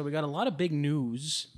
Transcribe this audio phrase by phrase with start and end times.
[0.00, 1.48] So we got a lot of big news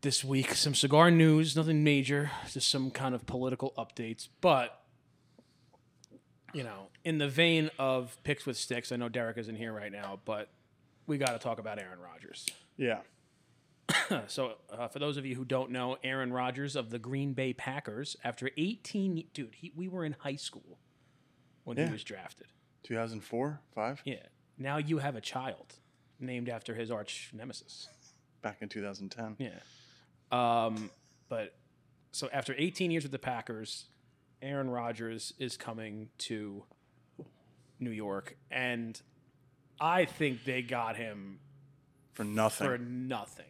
[0.00, 0.54] this week.
[0.54, 4.28] Some cigar news, nothing major, just some kind of political updates.
[4.40, 4.80] But
[6.54, 9.92] you know, in the vein of picks with sticks, I know Derek isn't here right
[9.92, 10.48] now, but
[11.06, 12.46] we got to talk about Aaron Rodgers.
[12.78, 13.00] Yeah.
[14.28, 17.52] So, uh, for those of you who don't know, Aaron Rodgers of the Green Bay
[17.52, 20.78] Packers, after 18, dude, he, we were in high school
[21.64, 21.88] when Yeah.
[21.88, 22.46] he was drafted.
[22.84, 24.00] 2004, 5?
[24.06, 24.14] Yeah.
[24.56, 25.74] Now you have a child
[26.20, 27.88] named after his arch nemesis.
[28.42, 29.36] Back in 2010.
[29.38, 29.50] Yeah.
[30.32, 30.90] Um,
[31.28, 31.54] but
[32.12, 33.86] so after 18 years with the Packers,
[34.42, 36.64] Aaron Rodgers is coming to
[37.80, 39.00] New York, and
[39.80, 41.38] I think they got him
[42.14, 42.66] For nothing.
[42.66, 43.44] for nothing.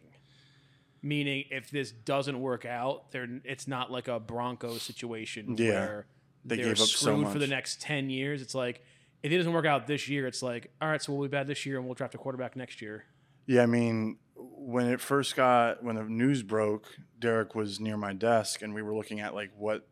[1.01, 5.69] Meaning, if this doesn't work out, they're, it's not like a Broncos situation Yeah.
[5.69, 6.05] where
[6.43, 8.41] They they're gave up so screwed for the next 10 years.
[8.41, 8.83] It's like,
[9.27, 11.47] if it doesn't work out this year, it's like, all right, so we'll be bad
[11.47, 13.03] this year and we'll draft a quarterback next year.
[13.45, 16.87] Yeah, I mean, when it first got when the news broke,
[17.19, 19.87] Derek was near my desk, and we were looking at like what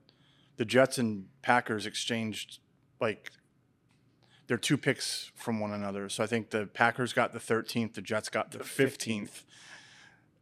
[0.56, 2.60] the Jets and Packers exchanged,
[3.02, 3.32] like
[4.48, 6.08] they're two picks from one another.
[6.08, 9.44] So I think the Packers got the 13th, the Jets got the 15th.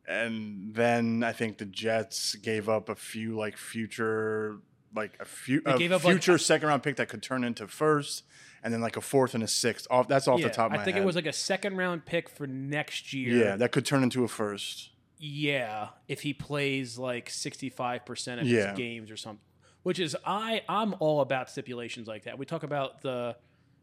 [0.08, 4.58] And then I think the Jets gave up a few like future
[4.96, 7.68] like a few a gave up, like, future second round pick that could turn into
[7.68, 8.24] first
[8.64, 9.88] and then like a fourth and a sixth.
[9.92, 11.04] Off that's off yeah, the top of my I think head.
[11.04, 13.36] it was like a second round pick for next year.
[13.46, 14.90] yeah, that could turn into a first.
[15.20, 18.70] Yeah, if he plays like 65% of Yeah.
[18.70, 19.40] his games or something.
[19.84, 22.38] Which is I I'm all about stipulations like that.
[22.38, 23.36] We talk about the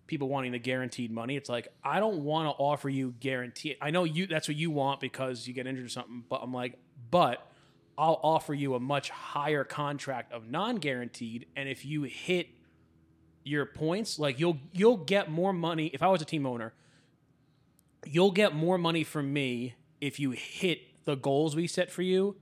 [0.07, 1.37] people wanting the guaranteed money.
[1.37, 3.77] It's like I don't want to offer you guarantee.
[3.83, 6.55] I know you that's what you want because you get injured or something, but I'm
[6.55, 6.79] like,
[7.11, 7.47] but
[7.99, 12.49] I'll offer you a much higher contract of non-guaranteed and if you hit
[13.45, 16.73] your points, like you'll you'll get more money if I was a team owner,
[18.07, 22.37] you'll get more money from me if you hit the goals we set for you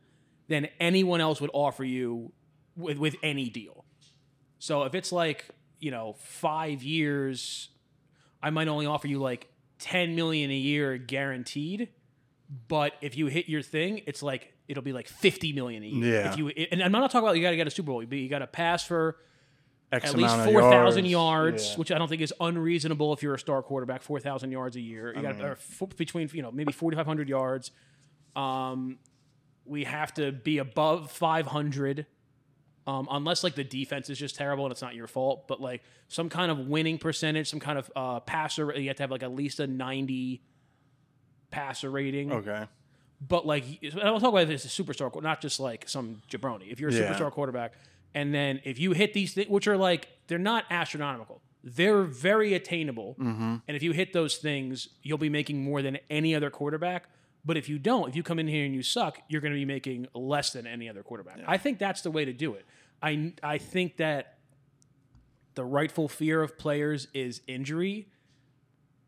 [0.48, 2.32] than anyone else would offer you
[2.76, 3.84] with with any deal.
[4.58, 5.48] So if it's like,
[5.78, 7.70] you know, 5 years
[8.42, 9.48] I might only offer you like
[9.80, 11.88] 10 million a year guaranteed,
[12.68, 16.22] but if you hit your thing, it's like it'll be like 50 million a year.
[16.22, 16.32] Yeah.
[16.32, 18.18] If you and I'm not talking about you got to get a Super Bowl, but
[18.18, 19.16] you got to pass for
[19.90, 21.76] X at least four thousand yards, Yeah.
[21.76, 24.02] which I don't think is unreasonable if you're a star quarterback.
[24.02, 27.28] Four thousand yards a year, you got f- between you know maybe forty five hundred
[27.30, 27.70] yards.
[28.36, 28.98] Um,
[29.64, 32.04] we have to be above five hundred,
[32.86, 35.48] um, unless like the defense is just terrible and it's not your fault.
[35.48, 39.02] But like some kind of winning percentage, some kind of uh, passer, you have to
[39.04, 40.42] have like at least a ninety
[41.50, 42.30] passer rating.
[42.32, 42.66] Okay.
[43.20, 46.70] But like, and I'll talk about this as a superstar, not just like some jabroni.
[46.70, 47.12] If you're a Yeah.
[47.12, 47.72] superstar quarterback,
[48.14, 52.54] and then if you hit these things, which are like they're not astronomical, they're very
[52.54, 53.16] attainable.
[53.18, 53.56] Mm-hmm.
[53.66, 57.08] And if you hit those things, you'll be making more than any other quarterback.
[57.44, 59.58] But if you don't, if you come in here and you suck, you're going to
[59.58, 61.40] be making less than any other quarterback.
[61.46, 62.64] I think that's the way to do it.
[63.02, 64.38] I I think that
[65.54, 68.08] the rightful fear of players is injury,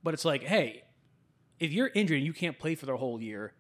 [0.02, 0.82] but it's like, hey,
[1.60, 3.52] if you're injured and you can't play for the whole year,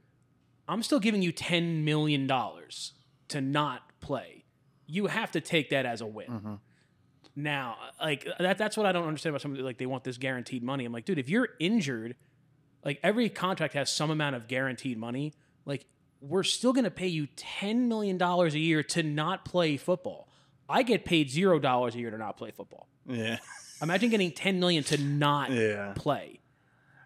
[0.70, 4.44] I'm still giving you $10 million to not play.
[4.86, 6.28] You have to take that as a win.
[6.28, 6.54] Mm-hmm.
[7.36, 10.62] Now, like that, that's what I don't understand about somebody like they want this guaranteed
[10.62, 10.84] money.
[10.84, 12.16] I'm like, dude, if you're injured,
[12.84, 15.32] like every contract has some amount of guaranteed money.
[15.64, 15.86] Like
[16.20, 20.28] we're still going to pay you $10 million a year to not play football.
[20.68, 22.86] I get paid $0 a year to not play football.
[23.06, 23.38] Yeah.
[23.82, 25.94] Imagine getting 10 million to not Yeah.
[25.96, 26.40] play.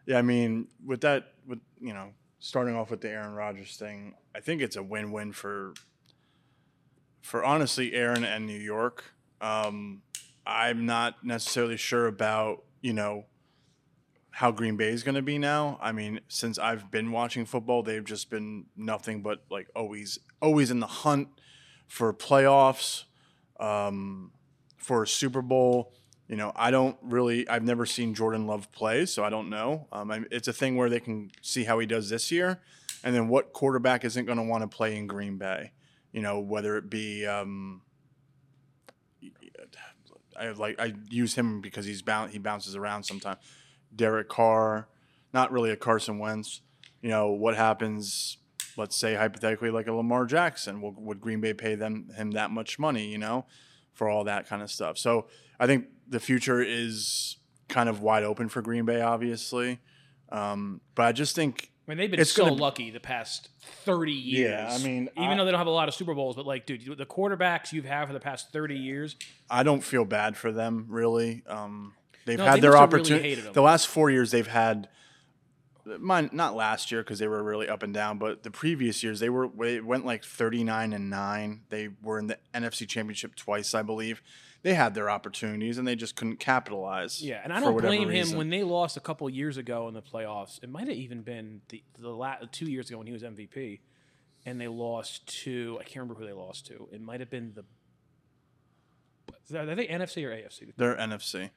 [0.06, 0.19] Yeah.
[0.19, 2.10] I mean, with that, with you know,
[2.44, 5.72] starting off with the Aaron Rodgers thing, I think it's a win-win for,
[7.22, 9.03] for honestly Aaron and New York.
[9.41, 10.03] Um,
[10.47, 13.25] I'm not necessarily sure about you know
[14.31, 15.79] how Green Bay is going to be now.
[15.81, 20.70] I mean, since I've been watching football, they've just been nothing but like always, always
[20.70, 21.29] in the hunt
[21.87, 23.05] for playoffs,
[23.58, 24.32] um,
[24.76, 25.94] for a Super Bowl.
[26.29, 27.47] You know, I don't really.
[27.49, 29.87] I've never seen Jordan Love play, so I don't know.
[29.93, 32.61] Um, I, it's a thing where they can see how he does this year,
[33.03, 35.73] and then what quarterback isn't going to want to play in Green Bay.
[36.12, 37.26] You know, whether it be.
[37.26, 37.82] Um,
[40.38, 43.38] I like I use him because he's boun he bounces around sometimes.
[43.94, 44.88] Derek Carr,
[45.32, 46.61] not really a Carson Wentz.
[47.03, 48.38] You know what happens?
[48.77, 52.79] Let's say hypothetically, like a Lamar Jackson, would Green Bay pay them him that much
[52.79, 53.06] money?
[53.06, 53.47] You know,
[53.93, 54.99] for all that kind of stuff.
[54.99, 55.27] So
[55.59, 57.37] I think the future is
[57.69, 59.81] kind of wide open for Green Bay, obviously.
[60.31, 63.51] Um, but I just think I mean, they've been It's so gonna lucky the past
[63.85, 64.51] 30 years.
[64.51, 66.47] Yeah, I mean, even I- though they don't have a lot of Super Bowls, but
[66.47, 69.17] like, dude, the quarterbacks you've had for the past 30 years,
[69.51, 71.43] I don't feel bad for them really.
[71.47, 71.95] Um,
[72.27, 73.35] they've No, had they their have really opportunity.
[73.53, 74.89] the last four years, they've had
[75.99, 79.21] mine not last year because they were really up and down, but the previous years
[79.21, 81.62] they were they went like thirty nine and nine.
[81.69, 84.23] They were in the NFC Championship twice, I believe.
[84.64, 87.22] They had their opportunities and they just couldn't capitalize.
[87.22, 90.02] Yeah, and I don't blame him when they lost a couple years ago in the
[90.02, 90.58] playoffs.
[90.62, 93.81] It might have even been the the la- two years ago when he was MVP,
[94.46, 96.88] and they lost to I can't remember who they lost to.
[96.90, 97.64] It might have been the.
[99.58, 100.72] Are they NFC or AFC?
[100.76, 101.50] they're NFC.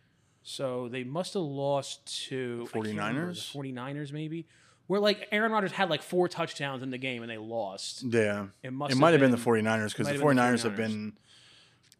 [0.43, 3.53] So they must have lost to I can't remember, 49ers?
[3.53, 4.47] The 49ers maybe.
[4.87, 8.03] Where like Aaron Rodgers had like four touchdowns in the game and they lost.
[8.03, 10.41] Yeah, It must it might have been, been- the 49ers because the have been the
[10.41, 10.77] 49ers have 49ers.
[10.77, 11.17] been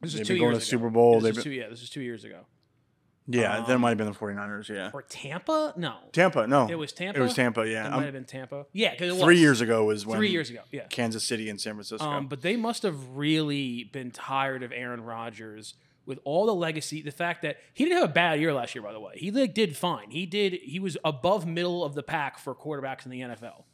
[0.02, 0.84] This They've is been two going years to ago.
[0.84, 1.14] Super Bowl.
[1.16, 2.46] This They've is been- two, yeah, this is two years ago.
[3.28, 3.62] yeah.
[3.62, 4.70] that Um, might have been the 49ers.
[4.70, 5.74] Yeah, Or Tampa?
[5.76, 6.48] No, Tampa.
[6.48, 7.20] No, it was Tampa.
[7.20, 7.62] It was Tampa.
[7.62, 7.66] Yeah.
[7.66, 8.66] It Yeah, might Um, have been Tampa.
[8.74, 10.62] Yeah, because it three years ago was when Three years ago.
[10.72, 10.86] Yeah.
[10.88, 12.06] Kansas City and San Francisco.
[12.08, 15.74] Um, but they must have really been tired of Aaron Rodgers
[16.06, 17.02] with all the legacy.
[17.02, 19.14] The fact that he didn't have a bad year last year, by the way.
[19.18, 20.12] He like, did fine.
[20.12, 20.54] He did.
[20.54, 23.66] He was above middle of the pack for quarterbacks in the NFL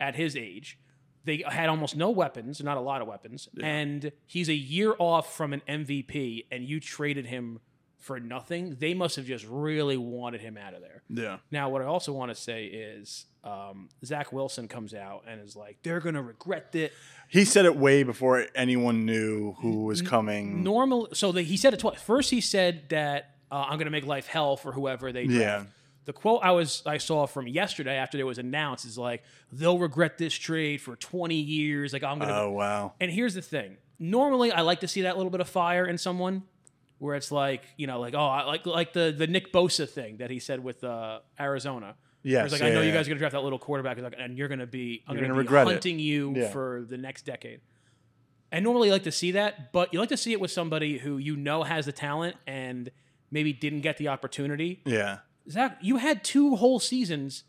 [0.00, 0.78] at his age.
[1.26, 5.36] They had almost no weapons, not a lot of weapons, and he's a year off
[5.36, 6.46] from an MVP.
[6.50, 7.60] And you traded him
[7.98, 8.76] for nothing.
[8.78, 11.02] They must have just really wanted him out of there.
[11.10, 15.40] yeah, Now, what I also want to say is um, Zach Wilson comes out and
[15.40, 16.92] is like, they're going to regret it.
[17.28, 20.62] he said it way before anyone knew who was coming.
[20.62, 23.90] normal so the, he said it twice first he said that uh, i'm going to
[23.90, 25.40] make life hell for whoever they draft.
[25.40, 25.64] Yeah.
[26.06, 29.22] The quote i was i saw from yesterday after it was announced is like
[29.52, 32.94] they'll regret this trade for 20 years like i'm to Oh wow.
[33.00, 35.98] and here's the thing normally i like to see that little bit of fire in
[35.98, 36.42] someone
[36.98, 40.16] where it's like you know like oh I like like the the nick bosa thing
[40.18, 42.94] that he said with uh, arizona Yeah, it's like yeah, I know you yeah.
[42.94, 45.34] guys are gonna draft that little quarterback, like, and you're gonna be, I'm You're gonna,
[45.34, 45.70] gonna be regret it.
[45.72, 46.48] hunting you Yeah.
[46.50, 47.60] for the next decade.
[48.50, 50.98] And normally you like to see that, but you like to see it with somebody
[50.98, 52.90] who you know has the talent and
[53.30, 54.80] maybe didn't get the opportunity.
[54.86, 55.18] Yeah.
[55.50, 57.44] Zach, you had two whole seasons,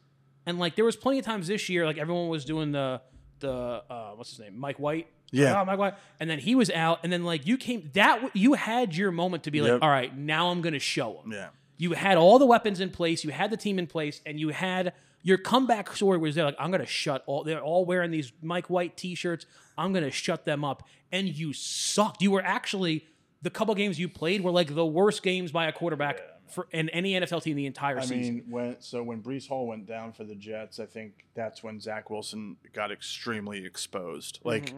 [0.46, 3.02] and like there was plenty of times this year, like everyone was doing the
[3.40, 5.08] the uh, what's his name, Mike White.
[5.32, 5.60] Yeah.
[5.62, 8.54] Oh, Mike White, and then he was out, and then like you came that you
[8.54, 9.80] had your moment to be like, Yep.
[9.82, 11.32] all right, now I'm gonna show him.
[11.34, 11.50] Yeah.
[11.78, 14.50] You had all the weapons in place, you had the team in place, and you
[14.50, 14.94] had
[15.24, 16.46] your comeback story was there.
[16.46, 17.44] Like, I'm gonna shut all.
[17.44, 19.46] They're all wearing these Mike White T-shirts.
[19.78, 22.22] I'm gonna shut them up, and you sucked.
[22.22, 23.06] You were actually
[23.42, 26.90] the couple games you played were like the worst games by a quarterback for in
[26.90, 28.36] any NFL team the entire season, I season.
[28.36, 31.80] mean, when so when Breece Hall went down for the Jets, I think that's when
[31.80, 34.48] Zach Wilson got extremely exposed, mm-hmm.
[34.50, 34.74] like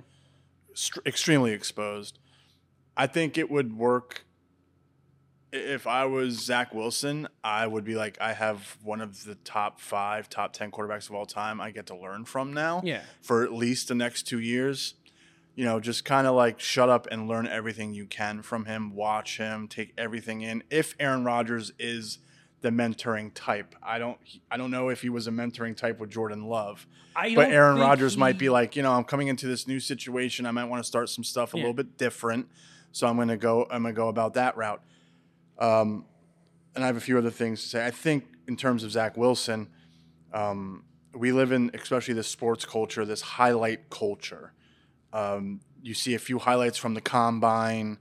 [0.74, 2.20] str- extremely exposed.
[2.98, 4.26] I think it would work
[5.54, 7.28] i- if I was Zach Wilson.
[7.44, 11.16] I would be like, I have one of the top five, top ten quarterbacks of
[11.16, 11.62] all time.
[11.62, 12.82] I get to learn from now.
[12.84, 13.02] Yeah.
[13.22, 14.96] for at least the next two years.
[15.60, 18.96] You know, just kind of like shut up and learn everything you can from him.
[18.96, 20.64] Watch him, take everything in.
[20.70, 22.20] If Aaron Rodgers is
[22.62, 24.18] the mentoring type, I don't,
[24.50, 27.78] I don't know if he was a mentoring type with Jordan Love, I but Aaron
[27.78, 30.46] Rodgers might be like, you know, I'm coming into this new situation.
[30.46, 31.64] I might want to start some stuff a Yeah.
[31.64, 32.48] little bit different,
[32.94, 34.82] so I'm gonna go, I'm gonna go about that route.
[35.58, 36.06] Um,
[36.74, 37.86] and I have a few other things to say.
[37.86, 39.68] I think in terms of Zach Wilson,
[40.32, 44.54] um, we live in especially this sports culture, this highlight culture.
[45.14, 47.98] Um, you see a few highlights from the combine,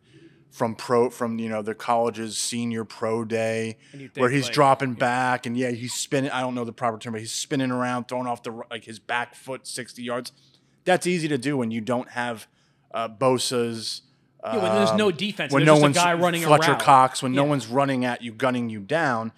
[0.50, 3.78] from pro, from you know the college's senior pro day,
[4.16, 6.30] where he's like, dropping back and yeah, he's spinning.
[6.30, 8.98] I don't know the proper term, but he's spinning around, throwing off the like his
[8.98, 10.32] back foot sixty yards.
[10.84, 12.46] That's easy to do when you don't have
[12.92, 14.02] uh, Bosa's.
[14.44, 16.70] Yeah, when there's no um, defense, when there's no just a one's guy running Fletcher
[16.70, 16.80] around.
[16.80, 19.32] Cox, when no one's running at you, gunning you down,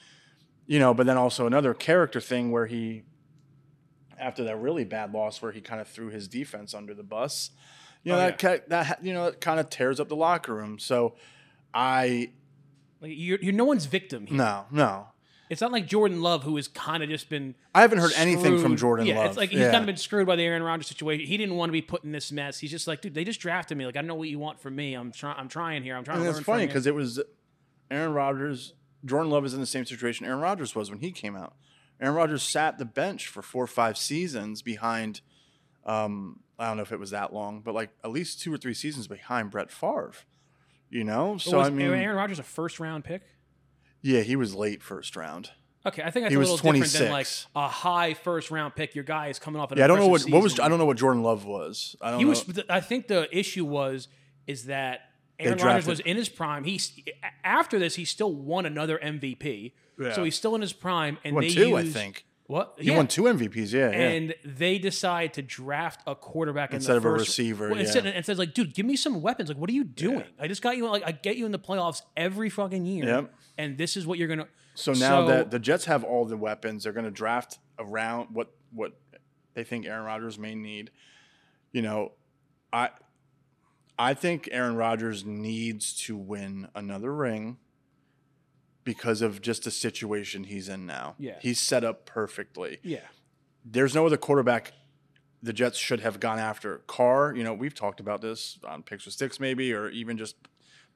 [0.67, 0.93] you know.
[0.93, 3.05] But then also another character thing where he,
[4.21, 7.51] after that really bad loss, where he kind of threw his defense under the bus,
[8.03, 10.55] you know Oh, that ki- that you know that kind of tears up the locker
[10.55, 10.79] room.
[10.79, 11.15] So,
[11.75, 12.31] I
[13.01, 14.27] Like, you're, you're no one's victim.
[14.27, 14.37] Here.
[14.39, 15.07] no no.
[15.49, 17.57] It's not like Jordan Love, who has kind of just been.
[17.75, 18.77] I haven't heard anything from.
[18.77, 19.27] Jordan yeah, Love.
[19.31, 19.73] it's like he's Yeah.
[19.73, 21.27] kind of been screwed by the Aaron Rodgers situation.
[21.27, 22.61] He didn't want to be put in this mess.
[22.61, 23.85] He's just like, dude, they just drafted me.
[23.85, 24.95] Like, I don't know what you want from me.
[24.95, 25.35] I'm trying.
[25.37, 25.97] I'm trying here.
[25.97, 27.21] I'm trying And to it's funny because it was
[27.91, 28.75] Aaron Rodgers.
[29.05, 31.55] Jordan Love is in the same situation Aaron Rodgers was when he came out.
[32.01, 35.21] Aaron Rodgers sat the bench for four or five seasons behind.
[35.85, 38.57] Um, I don't know if it was that long, but like at least two or
[38.57, 40.13] three seasons behind Brett Favre.
[40.89, 43.23] You know, so was I mean, Aaron Rodgers a first round pick?
[44.03, 45.51] yeah, he was late first round.
[45.87, 48.75] Okay, I think that's He a was little different than like a high first round
[48.75, 48.95] pick.
[48.95, 49.71] Your guy is coming off.
[49.73, 50.59] An Yeah, I don't know what what was.
[50.59, 51.97] I don't know what Jordan Love was.
[52.03, 52.31] I don't He know.
[52.31, 52.61] was.
[52.69, 54.09] I think the issue was
[54.47, 55.01] is that
[55.39, 56.65] Aaron Rodgers was in his prime.
[56.65, 57.01] He's
[57.45, 59.73] after this, he still won another MVP.
[60.01, 60.13] Yeah.
[60.15, 62.25] So he's still in his prime, and they Won they two, I think.
[62.47, 63.73] What He won two MVPs.
[63.73, 63.97] Yeah, yeah.
[64.09, 67.85] and they decide to draft a quarterback Instead in of a first, receiver, Well, yeah.
[67.85, 69.49] instead, and says like, dude, give me some weapons.
[69.51, 70.25] Like, what are you doing?
[70.37, 70.89] I just got you.
[70.89, 73.35] Like, I get you in the playoffs every fucking year, Yep.
[73.59, 74.49] and this is what you're gonna.
[74.75, 78.31] So now So- that the Jets have all the weapons, they're going to draft around
[78.33, 78.95] what what
[79.55, 80.91] they think Aaron Rodgers may need.
[81.73, 82.13] You know,
[82.73, 82.91] I
[83.99, 87.59] I think Aaron Rodgers needs to win another ring
[88.91, 91.15] because of just the situation he's in now.
[91.17, 91.37] Yeah.
[91.41, 92.79] He's set up perfectly.
[92.83, 93.07] Yeah,
[93.65, 94.73] There's no other quarterback
[95.41, 96.79] the Jets should have gone after.
[96.89, 100.35] Carr, you know, we've talked about this on Picks with Sticks maybe or even just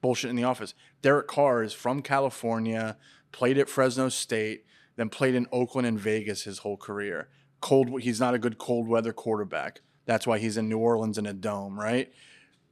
[0.01, 0.73] bullshit in the office.
[1.01, 2.97] Derek Carr is from California,
[3.31, 4.65] played at Fresno State,
[4.97, 7.29] then played in Oakland and Vegas his whole career.
[7.61, 9.79] Cold he's not a good cold weather quarterback.
[10.05, 12.11] That's why he's in New Orleans in a dome, right?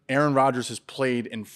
[0.09, 1.47] Aaron Rodgers has played in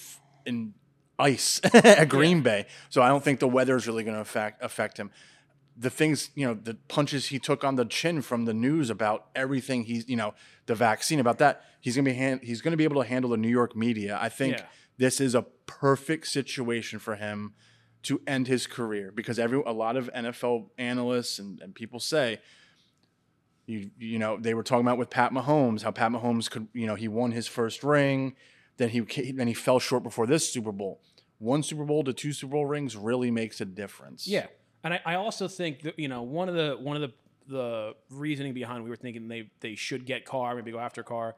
[0.46, 0.72] in
[1.18, 4.62] ice at Green Bay, so I don't think the weather is really going to affect
[4.62, 5.10] affect him.
[5.80, 9.26] The things, you know, the punches he took on the chin from the news about
[9.36, 10.34] everything he's, you know,
[10.66, 13.08] the vaccine about that, he's going to be hand, he's going to be able to
[13.08, 14.18] handle the New York media.
[14.20, 14.64] I think Yeah.
[14.96, 17.54] this is a perfect situation for him
[18.02, 22.40] to end his career because every a lot of NFL analysts and, and people say
[23.66, 26.86] you you know they were talking about with Pat Mahomes how Pat Mahomes could you
[26.86, 28.34] know he won his first ring
[28.78, 29.00] then he
[29.32, 31.00] then he fell short before this Super Bowl
[31.38, 34.46] one Super Bowl to two Super Bowl rings really makes a difference yeah,
[34.84, 37.12] and I, I also think that you know one of the one of the
[37.46, 41.34] the reasoning behind we were thinking they they should get Carr, maybe go after Carr.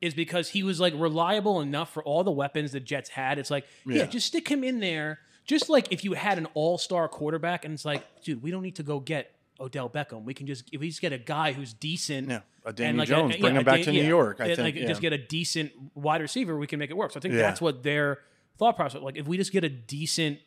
[0.00, 3.38] Is because he was like reliable enough for all the weapons the Jets had.
[3.38, 4.06] It's like, yeah, Yeah.
[4.06, 5.18] just stick him in there.
[5.44, 8.76] Just like if you had an all-star quarterback, and it's like, dude, we don't need
[8.76, 10.24] to go get Odell Beckham.
[10.24, 12.30] We can just if we just get a guy who's decent.
[12.30, 14.38] yeah a Danny like a- Jones yeah, bring a him back to New yeah, York
[14.40, 14.88] I and, think like yeah.
[14.88, 17.10] just get a decent wide receiver, we can make it work.
[17.12, 17.42] So I think Yeah.
[17.42, 18.20] that's what their
[18.60, 19.02] thought process.
[19.02, 20.38] Like if we just get a decent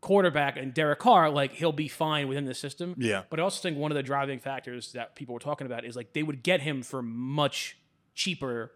[0.00, 2.94] quarterback and Derek Carr, like he'll be fine within the system.
[2.96, 3.24] Yeah.
[3.28, 5.94] But I also think one of the driving factors that people were talking about is
[5.96, 7.76] like they would get him for much
[8.14, 8.72] cheaper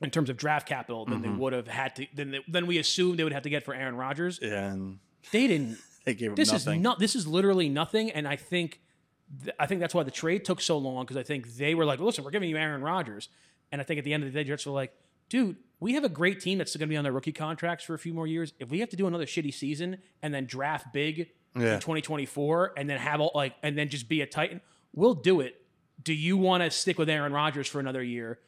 [0.00, 1.32] in terms of draft capital than Mm-hmm.
[1.32, 3.64] they would have had to than they, than we assumed they would have to get
[3.64, 4.38] for Aaron Rodgers.
[4.40, 4.98] yeah and
[5.30, 5.76] They didn't.
[6.06, 6.98] they gave him This nothing is not.
[6.98, 8.80] This is literally nothing, and I think,
[9.44, 11.84] th- I think that's why the trade took so long because I think they were
[11.84, 13.28] like, "Listen, we're giving you Aaron Rodgers,"
[13.70, 14.94] and I think at the end of the day, Jets were like,
[15.30, 17.94] "Dude, we have a great team that's going to be on their rookie contracts for
[17.94, 18.52] a few more years.
[18.58, 21.74] If we have to do another shitty season and then draft big Yeah.
[21.74, 24.60] in 2024 and then have all like and then just be a Titan,
[24.92, 25.62] we'll do it.
[26.02, 28.38] Do you want to stick with Aaron Rodgers for another year?"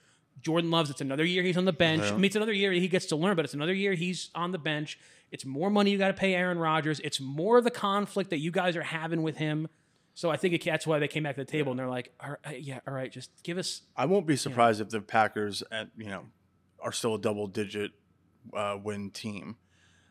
[0.41, 2.03] Jordan loves it's another year he's on the bench.
[2.03, 4.51] I mean, it's another year he gets to learn, but it's another year he's on
[4.51, 4.99] the bench.
[5.31, 7.01] It's more money you got to pay Aaron Rodgers.
[7.01, 9.69] It's more of the conflict that you guys are having with him.
[10.15, 12.13] So I think it, that's why they came back to the table and they're like,
[12.21, 13.83] all right, yeah, all right, just give us.
[13.97, 16.25] I won't be surprised if the Packers at you know
[16.83, 17.93] are still a double digit
[18.55, 19.57] uh, win team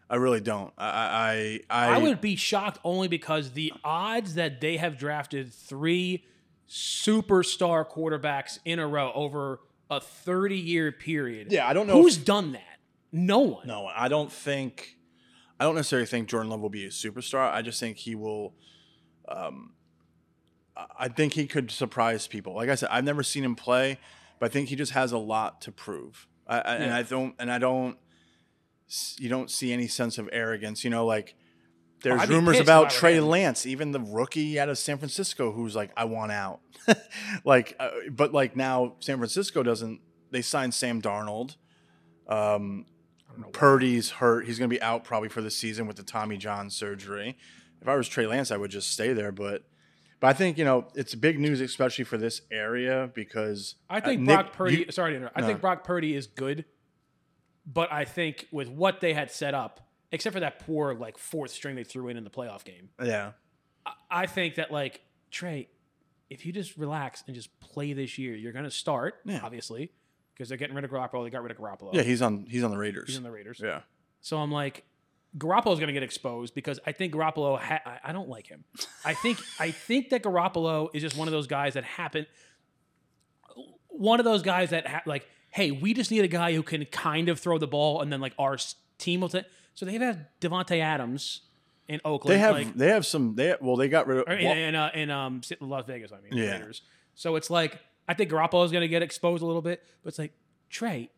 [0.09, 4.61] I really don't I I I, I would be shocked only because the odds that
[4.61, 6.25] they have drafted three
[6.69, 9.59] superstar quarterbacks in a row over
[9.89, 11.51] a 30 year period.
[11.51, 12.63] Yeah, I don't know Who's if- done that?
[13.11, 13.67] No one.
[13.67, 13.93] No, one.
[13.95, 14.95] I don't think.
[15.59, 17.51] I don't necessarily think Jordan Love will be a superstar.
[17.51, 18.53] I just think he will.
[19.27, 19.73] Um,
[20.97, 22.55] I think he could surprise people.
[22.55, 23.99] Like I said, I've never seen him play,
[24.39, 26.25] but I think he just has a lot to prove.
[26.48, 27.36] I, I, And I don't.
[27.39, 27.98] And I don't.
[29.17, 30.83] You don't see any sense of arrogance.
[30.83, 31.36] You know, like
[32.03, 33.27] there's rumors about if I were Trey him.
[33.27, 36.60] Lance, even the rookie out of San Francisco, who's like, I want out.
[37.45, 40.01] like, uh, but like now San Francisco doesn't.
[40.31, 41.55] They signed Sam Darnold.
[42.27, 42.86] Um,
[43.53, 44.45] Purdy's hurt.
[44.45, 47.38] He's going to be out probably for the season with the Tommy John surgery.
[47.81, 49.31] If I was Trey Lance, I would just stay there.
[49.31, 49.63] But,
[50.21, 54.01] but I think you know it's big news, especially for this area because I uh,
[54.01, 54.77] think Nick- Brock Purdy.
[54.87, 55.37] you- sorry to interrupt.
[55.37, 55.47] I No.
[55.47, 56.63] think Brock Purdy is good,
[57.65, 61.51] but I think with what they had set up, except for that poor like fourth
[61.51, 63.31] string they threw in in the playoff game, yeah,
[63.85, 65.01] I, I think that like
[65.31, 65.69] Trey,
[66.29, 69.39] if you just relax and just play this year, you're going to start Yeah.
[69.43, 69.91] obviously
[70.33, 71.23] because they're getting rid of Garoppolo.
[71.23, 71.93] They got rid of Garoppolo.
[71.93, 73.07] yeah, he's on he's on the Raiders.
[73.07, 73.59] he's in the Raiders.
[73.63, 73.81] yeah,
[74.21, 74.83] So I'm like,
[75.38, 77.57] Garoppolo's going to get exposed because I think Garoppolo.
[77.59, 78.63] Ha- I, I don't like him.
[79.05, 82.25] I think I think that Garoppolo is just one of those guys that happen.
[83.88, 86.85] One of those guys that ha- like, hey, we just need a guy who can
[86.85, 88.57] kind of throw the ball, and then like our
[88.97, 89.29] team will.
[89.29, 91.41] T- so they have Davante Adams
[91.88, 92.33] in Oakland.
[92.35, 93.35] they have like, they have some.
[93.35, 94.27] They have, well, they got rid of.
[94.27, 96.11] in, well, in, uh, in um Las Vegas.
[96.11, 96.53] I mean, Yeah.
[96.53, 96.81] Raiders.
[97.15, 100.09] So it's like I think Garoppolo is going to get exposed a little bit, but
[100.09, 100.33] it's like
[100.69, 101.09] Trey,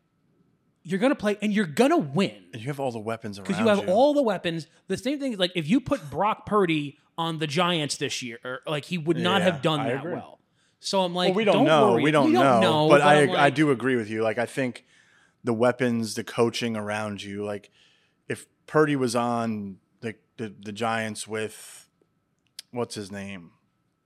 [0.83, 3.39] you're going to play and you're going to win and you have all the weapons
[3.39, 4.67] around because you have all the weapons.
[4.87, 8.39] The same thing is like if you put Brock Purdy on the Giants this year,
[8.43, 10.13] or, like he would not Yeah, have done I that agree.
[10.13, 10.39] well.
[10.79, 11.93] So I'm like, Well, we don't, know.
[11.93, 12.03] Worry.
[12.03, 12.89] We don't, know.
[12.89, 14.21] But, I I'm I do agree with you.
[14.23, 14.85] Like I think
[15.43, 17.69] the weapons, the coaching around you, like
[18.27, 21.87] if Purdy was on the the, the Giants with
[22.71, 23.51] what's his name?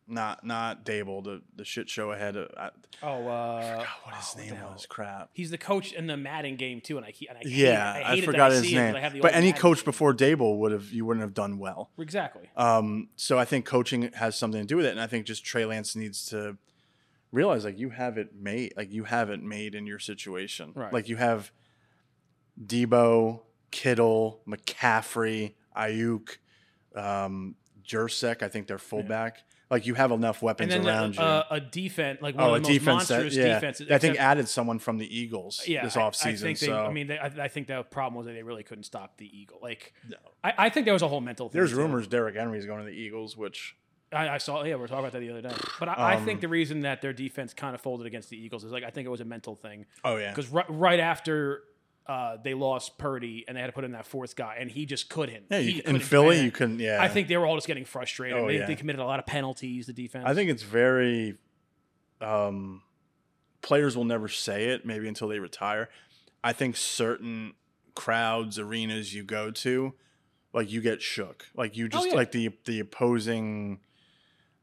[0.09, 2.69] Not not Daboll, the the shit show ahead of I,
[3.03, 4.85] Oh, uh, what his oh, name was.
[4.85, 5.29] Crap.
[5.33, 8.21] He's the coach in the Madden game too, and I, and I Yeah, I, I,
[8.21, 9.21] forgot his him, name.
[9.21, 9.85] but I any Madden coach game.
[9.85, 11.91] before Daboll would have you wouldn't have done well.
[11.97, 12.49] exactly.
[12.55, 15.43] Um, so I think coaching has something to do with it, and I think just
[15.43, 16.57] Trey Lance needs to
[17.33, 20.71] realize like you have it made, like you have it made in your situation.
[20.73, 20.93] Right.
[20.93, 21.51] Like you have
[22.63, 26.37] Deebo, Kittle, McCaffrey, Aiyuk,
[26.95, 28.41] um, Juszczyk.
[28.41, 29.43] I think they're fullback.
[29.69, 31.27] Like you have enough and weapons then around the, you.
[31.27, 33.91] uh, a defense like one oh, a of the most defense that monstrous yeah, defenses.
[33.91, 36.25] I think added someone from the Eagles yeah, this I- offseason.
[36.27, 36.65] I think they.
[36.67, 39.17] so I mean, they, I, I think the problem was that they really couldn't stop
[39.17, 39.59] the Eagle.
[39.61, 40.17] Like, No.
[40.43, 41.49] I, I think there was a whole mental.
[41.49, 43.75] thing there's rumors Derrick Henry's going to the Eagles, which
[44.13, 44.63] I, I saw.
[44.63, 45.55] Yeah, we were talking about that the other day.
[45.79, 48.37] But I, I think Um, the reason that their defense kind of folded against the
[48.37, 50.99] Eagles is like I think it was a mental thing oh yeah, because right, right
[51.01, 51.63] after
[52.07, 54.85] uh, they lost Purdy and they had to put in that fourth guy and he
[54.85, 55.45] just couldn't.
[55.51, 56.79] yeah, you, in couldn't Philly you couldn't.
[56.79, 58.37] Yeah, I think they were all just getting frustrated.
[58.37, 58.65] Oh, they, yeah.
[58.65, 59.87] they committed a lot of penalties.
[59.87, 60.23] The defense.
[60.25, 61.35] I think it's very.
[62.21, 62.81] Um,
[63.61, 65.89] players will never say it, maybe until they retire.
[66.43, 67.53] I think certain
[67.95, 69.93] crowds, arenas you go to,
[70.53, 71.47] like you get shook.
[71.55, 72.15] Like you just Oh, yeah.
[72.15, 73.79] like the the opposing.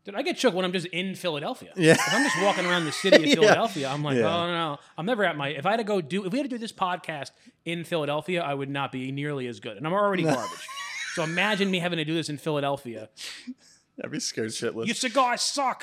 [0.04, 1.72] Dude, I get shook when I'm just in Philadelphia.
[1.76, 1.92] Yeah.
[1.92, 3.34] If I'm just walking around the city of Yeah.
[3.36, 4.26] Philadelphia, I'm like, Yeah.
[4.26, 5.48] oh no, no, I'm never at my.
[5.48, 7.30] If I had to go do, if we had to do this podcast
[7.64, 10.68] in Philadelphia, I would not be nearly as good, and I'm already garbage.
[11.14, 13.08] So imagine me having to do this in Philadelphia.
[14.02, 14.86] I'd be scared shitless.
[14.86, 15.82] Your cigars suck.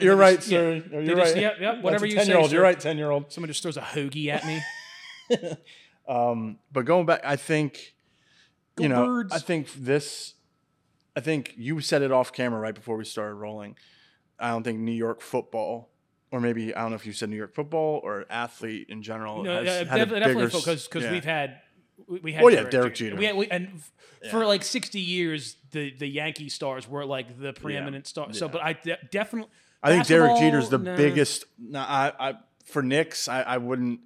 [0.00, 0.82] You're right, just- sir.
[0.92, 0.98] yeah.
[1.00, 1.24] You're right.
[1.24, 2.50] just- yep, yep, whatever you 10 say, year old.
[2.50, 2.56] sir.
[2.56, 3.32] You're right, ten year old.
[3.32, 4.60] Someone just throws a hoagie at me.
[6.08, 7.94] Um, but going back, I think,
[8.74, 9.32] Go you know, Birds.
[9.32, 10.34] I think this,
[11.16, 13.76] I think you said it off camera right before we started rolling.
[14.38, 15.90] I don't think New York football,
[16.30, 19.42] or maybe I don't know if you said New York football or athlete in general,
[19.42, 21.12] No, has yeah, had a definitely, because because yeah.
[21.12, 21.60] we've had
[22.06, 23.10] we, had Well, yeah, Derek Jeter.
[23.10, 23.16] Jeter.
[23.16, 27.38] We had, we, and f- for like sixty years, the the Yankee stars were like
[27.38, 28.32] the preeminent star.
[28.32, 28.52] So, Yeah.
[28.52, 29.50] but I de- definitely
[29.82, 30.96] I think Derek Jeter's the nah.
[30.96, 31.44] biggest.
[31.58, 34.00] No, I, I for Knicks, I, I wouldn't.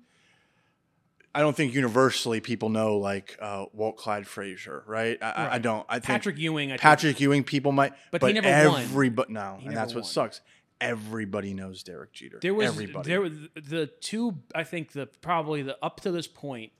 [1.35, 5.18] I don't think universally people know like uh, Walt Clyde Frazier, right?
[5.20, 5.85] I, I- I don't.
[5.88, 6.70] I think Patrick Ewing.
[6.70, 8.83] I think, Patrick Ewing, people might, But but, he never won.
[8.83, 10.40] everybody no, He and that's what sucks.
[10.81, 12.38] Everybody knows Derek Jeter.
[12.40, 13.09] There was everybody.
[13.09, 14.38] there were the two.
[14.55, 16.73] I think the probably the up to this point,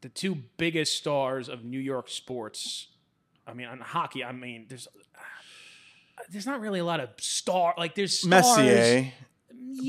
[0.00, 2.88] the two biggest stars of New York sports.
[3.46, 4.24] I mean, on hockey.
[4.24, 4.86] I mean, there's
[6.30, 9.12] there's not really a lot of star like there's stars, Messier,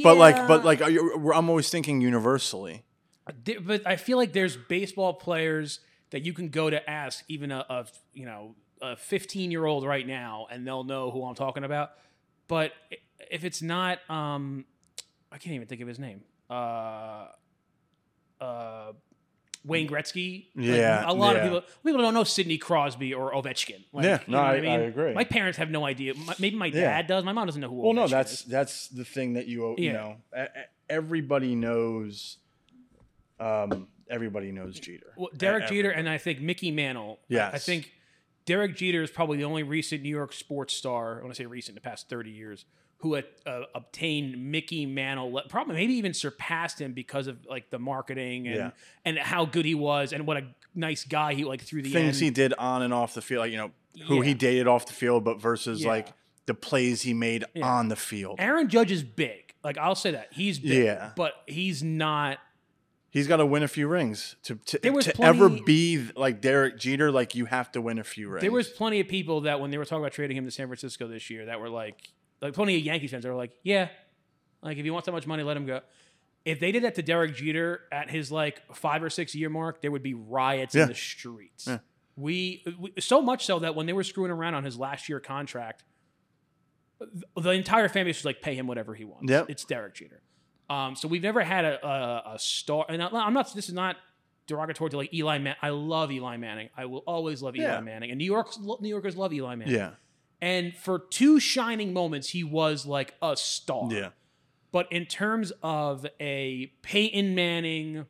[0.03, 2.83] but like, but like, I'm always thinking universally.
[3.25, 5.79] But I feel like there's baseball players
[6.11, 9.85] that you can go to ask even a, a you know a 15 year old
[9.85, 11.91] right now and they'll know who I'm talking about.
[12.47, 12.73] But
[13.31, 14.65] if it's not, um,
[15.31, 16.21] I can't even think of his name.
[16.49, 17.27] Uh,
[18.39, 18.91] uh,
[19.63, 20.47] Wayne Gretzky.
[20.55, 21.41] Like, Yeah, a lot yeah.
[21.41, 23.83] of people people don't know Sidney Crosby or Ovechkin.
[23.91, 24.69] Like, Yeah, you no, know I- I, mean?
[24.71, 25.13] I agree.
[25.13, 26.13] My parents have no idea.
[26.13, 26.81] My, maybe my Yeah.
[26.81, 27.23] dad does.
[27.23, 27.75] My mom doesn't know who.
[27.77, 28.41] Well, no, that's is.
[28.43, 29.93] that's the thing that you you Yeah.
[29.93, 30.17] know.
[30.87, 32.37] Everybody knows.
[33.39, 35.13] Um, everybody knows Jeter.
[35.17, 37.19] Well, Derek E- Jeter and I think Mickey Mantle.
[37.31, 37.91] I- I think
[38.45, 41.19] Derek Jeter is probably the only recent New York sports star.
[41.19, 42.65] I want to say recent, in the past thirty years,
[42.99, 45.41] who had uh, obtained Mickey Mantle.
[45.49, 48.71] Probably maybe even surpassed him because of like the marketing and Yeah.
[49.03, 50.43] and how good he was and what a
[50.75, 53.51] nice guy he like through the things he did on and off the field, like
[53.51, 53.71] you know
[54.07, 55.89] who he dated off the field, but versus Yeah.
[55.89, 56.07] like
[56.45, 57.65] the plays he made Yeah.
[57.67, 58.35] on the field.
[58.39, 59.53] Aaron Judge is big.
[59.63, 61.11] Like I'll say that he's big, Yeah.
[61.15, 62.37] but he's not.
[63.15, 66.77] He's got to win a few rings to to, to plenty- ever be like Derek
[66.77, 67.11] Jeter.
[67.11, 68.41] Like you have to win a few rings.
[68.41, 70.67] There was plenty of people that when they were talking about trading him to San
[70.67, 73.87] Francisco this year, that were like, like plenty of Yankees fans that were like, yeah,
[74.61, 75.79] like if you want that much money, let him go.
[76.43, 79.81] If they did that to Derek Jeter at his like five or six year mark,
[79.81, 80.83] there would be riots Yeah.
[80.83, 81.67] in the streets.
[81.67, 81.77] Yeah.
[82.17, 85.19] We, we so much so that when they were screwing around on his last year
[85.19, 85.83] contract,
[87.35, 89.29] the entire fan base was like, pay him whatever he wants.
[89.29, 89.49] Yep.
[89.49, 90.21] It's Derek Jeter.
[90.69, 93.53] Um, so we've never had a, a, a star, and I'm not.
[93.53, 93.97] This is not
[94.47, 95.37] derogatory to like Eli.
[95.37, 96.69] Man- I love Eli Manning.
[96.75, 97.79] I will always love Eli Yeah.
[97.81, 99.73] Manning, and New York's New Yorkers love Eli Manning.
[99.75, 99.91] yeah,
[100.41, 103.87] And for two shining moments, he was like a star.
[103.91, 104.09] yeah,
[104.71, 108.05] But in terms of a Peyton Manning,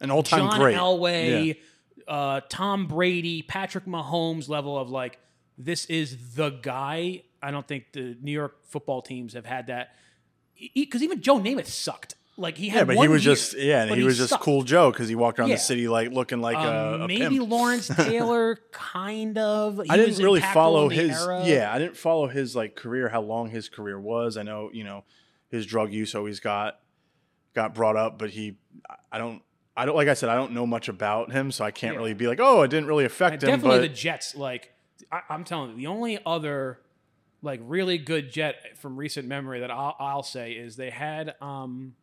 [0.00, 0.76] an all time John great.
[0.76, 1.56] Elway,
[2.06, 5.18] uh, Tom Brady, Patrick Mahomes level of like,
[5.56, 7.24] this is the guy.
[7.42, 9.90] I don't think the New York football teams have had that.
[10.74, 12.14] Because even Joe Namath sucked.
[12.36, 14.30] Like he had Yeah, but he was year, just yeah, and but he was just
[14.30, 14.44] sucked.
[14.44, 15.56] cool Joe because he walked around Yeah.
[15.56, 17.50] the city like looking like a, Um, a maybe pimp.
[17.50, 19.80] Lawrence Taylor, kind of.
[19.82, 21.42] He I didn't really follow his era.
[21.44, 24.36] yeah, I didn't follow his like career, how long his career was.
[24.36, 25.02] I know you know
[25.50, 26.78] his drug use always got
[27.54, 28.56] got brought up, but he
[29.10, 29.42] I don't
[29.76, 31.98] I don't like I said I don't know much about him, so I can't Yeah.
[31.98, 33.50] really be like oh it didn't really affect him.
[33.50, 34.36] definitely But the Jets.
[34.36, 34.72] Like
[35.10, 36.78] I, I'm telling you, the only other
[37.42, 41.94] like really good Jet from recent memory that I'll, I'll say is they had um,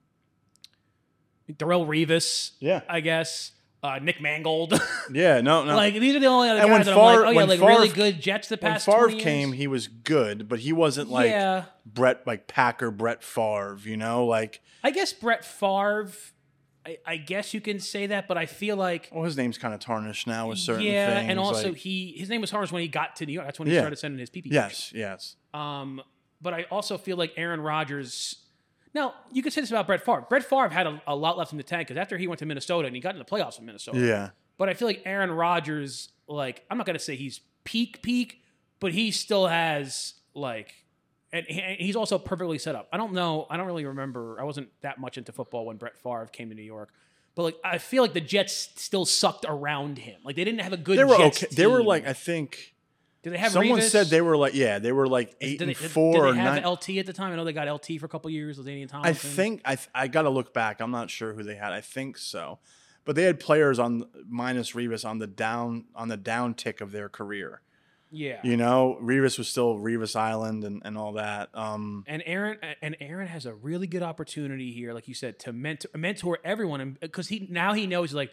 [1.51, 2.81] Darrelle Revis, Yeah.
[2.89, 3.51] I guess,
[3.83, 4.73] uh, Nick Mangold.
[5.13, 5.75] Yeah, no, no.
[5.75, 7.47] like these are the only other And guys when that I'm like, oh yeah, when
[7.49, 9.23] like really good Jets the when past Favre 20 years.
[9.23, 13.77] came, he was good, but he wasn't like yeah, Brett, like Packer Brett Favre.
[13.83, 16.09] You know, like I guess Brett Favre.
[16.85, 19.73] I, I guess you can say that, but I feel like well, his name's kind
[19.73, 21.29] of tarnished now with certain yeah, things.
[21.31, 23.47] and also like- he his name was Harris when he got to New York.
[23.47, 23.81] That's when he Yeah.
[23.81, 24.47] started sending his PP.
[24.51, 26.01] yes, yes, Um,
[26.41, 28.35] but I also feel like Aaron Rodgers.
[28.93, 30.25] Now you could say this about Brett Favre.
[30.29, 32.45] Brett Favre had a, a lot left in the tank because after he went to
[32.45, 33.99] Minnesota and he got in the playoffs in Minnesota.
[33.99, 34.29] yeah.
[34.57, 38.41] But I feel like Aaron Rodgers, like I'm not gonna say he's peak peak,
[38.79, 40.84] but he still has like,
[41.35, 42.87] and and he's also perfectly set up.
[42.91, 43.45] I don't know.
[43.49, 44.39] I don't really remember.
[44.39, 46.93] I wasn't that much into football when Brett Favre came to New York.
[47.35, 50.21] But like, I feel like the Jets still sucked around him.
[50.23, 50.97] Like they didn't have a good.
[50.97, 51.55] They were Jets okay.
[51.55, 52.73] They were like I think
[53.23, 53.89] Did they have someone Revis?
[53.89, 56.31] said they were like yeah they were like eight Did and they, four did or
[56.33, 56.71] they have nine.
[56.71, 57.33] LT at the time?
[57.33, 58.57] I know they got LT for a couple years.
[58.57, 59.29] LaDainian I Tomlinson.
[59.31, 60.79] think I th- I got to look back.
[60.79, 61.73] I'm not sure who they had.
[61.73, 62.59] I think so,
[63.03, 66.93] but they had players on minus Revis on the down on the down tick of
[66.93, 67.61] their career.
[68.15, 68.39] Yeah.
[68.43, 71.49] You know, Revis was still Revis Island and, and all that.
[71.53, 75.53] Um, And Aaron and Aaron has a really good opportunity here, like you said, to
[75.53, 78.31] mentor, mentor everyone, because he now he knows like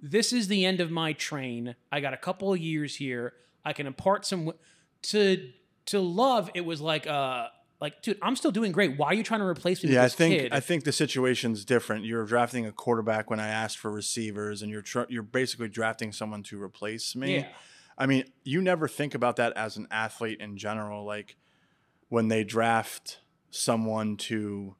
[0.00, 1.74] this is the end of my train.
[1.90, 3.32] I got a couple of years here.
[3.64, 4.52] I can impart some
[5.02, 5.50] to
[5.86, 6.50] to love.
[6.54, 7.48] It was like uh
[7.80, 8.96] like dude, I'm still doing great.
[8.96, 9.90] Why are you trying to replace me?
[9.90, 10.52] yeah, I with this think kid?
[10.52, 12.04] I think the situation's different.
[12.04, 16.12] You're drafting a quarterback when I asked for receivers, and you're tr- you're basically drafting
[16.12, 17.36] someone to replace me.
[17.38, 17.48] yeah.
[17.96, 21.04] I mean, you never think about that as an athlete in general.
[21.04, 21.36] Like
[22.08, 24.74] when they draft someone to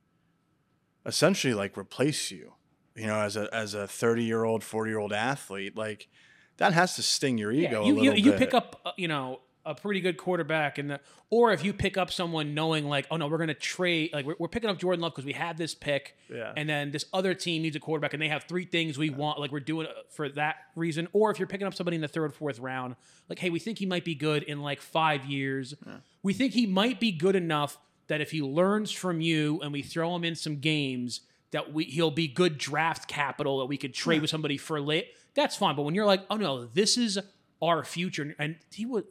[1.07, 2.55] essentially like replace you,
[2.97, 6.09] you know, as a as a thirty year old, forty year old athlete, like
[6.57, 8.39] that has to sting your ego Yeah, you, a little you, you bit.
[8.39, 11.01] pick up, uh, you know, a pretty good quarterback, and the,
[11.31, 14.27] or if you pick up someone knowing like, oh no, we're going to trade, like
[14.27, 16.53] we're, we're picking up Jordan Love because we have this pick, Yeah.
[16.57, 19.41] and then this other team needs a quarterback, and they have three things we want,
[19.41, 21.09] like we're doing it for that reason.
[21.13, 22.97] Or if you're picking up somebody in the third, fourth round,
[23.29, 25.75] like, hey, we think he might be good in like five years.
[26.23, 29.81] We think he might be good enough that if he learns from you and we
[29.83, 31.23] throw him in some games,
[31.53, 35.09] that we he'll be good draft capital that we could trade with somebody for late.
[35.35, 35.75] That's fine.
[35.75, 37.19] But when you're like, oh no, this is
[37.63, 39.05] our future, and he was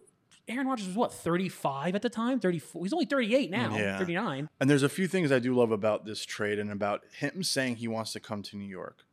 [0.48, 2.84] Aaron Rodgers was what 35 at the time, 34.
[2.84, 3.98] He's only 38 now, Yeah.
[3.98, 4.50] 39.
[4.60, 7.78] And there's a few things I do love about this trade and about him saying
[7.78, 9.06] he wants to come to New York.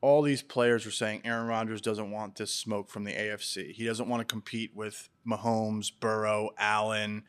[0.00, 3.72] All these players are saying Aaron Rodgers doesn't want this smoke from the AFC.
[3.72, 7.24] He doesn't want to compete with Mahomes, Burrow, Allen.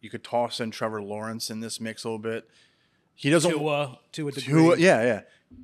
[0.00, 2.48] You could toss in Trevor Lawrence in this mix a little bit.
[3.14, 3.50] He doesn't.
[3.50, 4.52] Tua, to a degree.
[4.54, 5.20] Tua, yeah, yeah.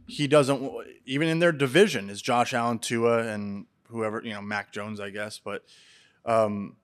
[0.07, 0.71] He doesn't.
[1.07, 5.11] Even in their division is Josh Allen, Tua, and whoever you know, Mac Jones, I
[5.11, 5.39] guess.
[5.39, 5.65] But
[6.27, 6.77] um,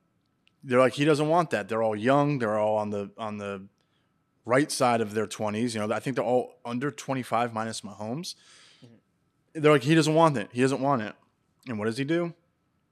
[0.63, 1.69] they're like he doesn't want that.
[1.69, 2.39] They're all young.
[2.39, 3.67] They're all on the on the
[4.45, 5.73] right side of their twenties.
[5.73, 8.35] You know, I think they're all under twenty five minus Mahomes.
[8.83, 9.61] Mm-hmm.
[9.61, 10.49] They're like he doesn't want it.
[10.51, 11.15] He doesn't want it.
[11.67, 12.33] And what does he do?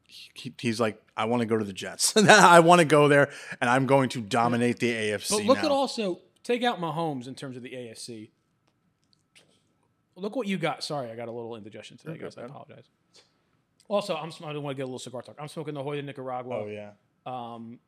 [0.04, 2.18] He, he's like, I want to go to the Jets.
[2.18, 3.30] I want to go there,
[3.62, 5.30] and I'm going to dominate the AFC.
[5.30, 5.66] But look now.
[5.66, 8.30] at also take out Mahomes in terms of the AFC.
[10.16, 10.84] Look what you got.
[10.84, 12.38] Sorry, I got a little indigestion today, guys.
[12.38, 12.86] I apologize.
[13.88, 15.36] Also, I'm I don't want to get a little cigar talk.
[15.40, 16.92] I'm smoking the Joya Nicaragua, Oh yeah.
[17.26, 17.80] Um,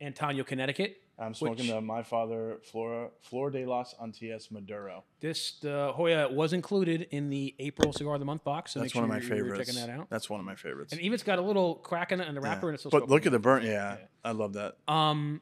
[0.00, 0.98] Antaño, Connecticut.
[1.18, 5.04] I'm smoking Which- the My Father Flora Flor de las Antillas Maduro.
[5.20, 8.72] This the Joya was included in the April Cigar of the Month box.
[8.72, 9.74] So That's make one sure of my you're- you're favorites.
[9.74, 10.10] checking that out.
[10.10, 10.92] That's one of my favorites.
[10.92, 12.48] And even it's got a little crack in it and the Yeah.
[12.48, 13.42] wrapper, and it's still but look at the good.
[13.42, 13.64] burnt.
[13.64, 14.76] Yeah, I love that.
[14.86, 15.40] Um,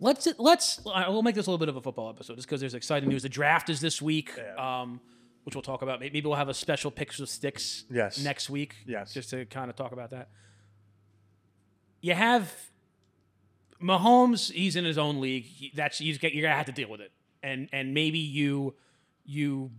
[0.00, 2.60] let's let's uh, we'll make this a little bit of a football episode just because
[2.60, 3.22] there's exciting news.
[3.22, 4.80] The draft is this week, Yeah.
[4.82, 5.00] um,
[5.44, 6.00] which we'll talk about.
[6.00, 8.18] Maybe we'll have a special picks of sticks Yes.
[8.22, 8.74] next week.
[8.84, 9.14] Yes.
[9.14, 10.28] just to kind of talk about that.
[12.02, 12.52] You have
[13.82, 14.52] Mahomes.
[14.52, 15.44] He's in his own league.
[15.44, 17.12] He, that's he's get, you're gonna have to deal with it,
[17.42, 18.74] and and maybe you
[19.24, 19.70] you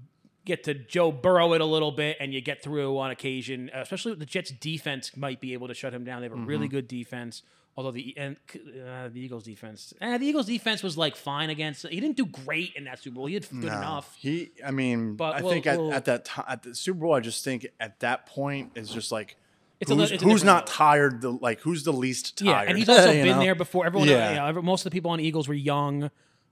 [0.46, 3.70] get to Joe Burrow it a little bit, and you get through on occasion.
[3.74, 6.22] Especially with the Jets' defense might be able to shut him down.
[6.22, 7.44] They have a really good defense.
[7.76, 11.88] Although the and uh, the Eagles' defense, eh, the Eagles' defense was like fine against.
[11.88, 13.26] He didn't do great in that Super Bowl.
[13.26, 13.68] He had good No.
[13.78, 14.16] enough.
[14.20, 17.00] He, I mean, But I we'll- think at, we'll- at that time at the Super
[17.00, 19.38] Bowl, I just think at that point is just like
[19.84, 21.22] It's a who's, li- it's a who's not tired.
[21.22, 22.48] The like who's the least tired.
[22.50, 23.40] Yeah, and he's also been know?
[23.40, 23.86] there before.
[23.86, 24.30] Everyone, Yeah.
[24.32, 26.10] you know, every- most of the people on Eagles were young,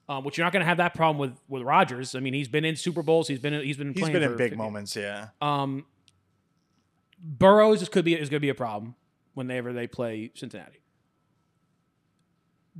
[0.07, 2.13] um, which you're not going to have that problem with with Rodgers.
[2.15, 3.27] I mean, he's been in Super Bowls.
[3.27, 4.95] He's been he's been He's playing been in big moments.
[4.95, 5.85] Yeah, Um,
[7.19, 8.95] Burrows is could be is going to be a problem
[9.33, 10.79] whenever they play Cincinnati.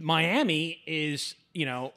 [0.02, 1.94] Miami is you know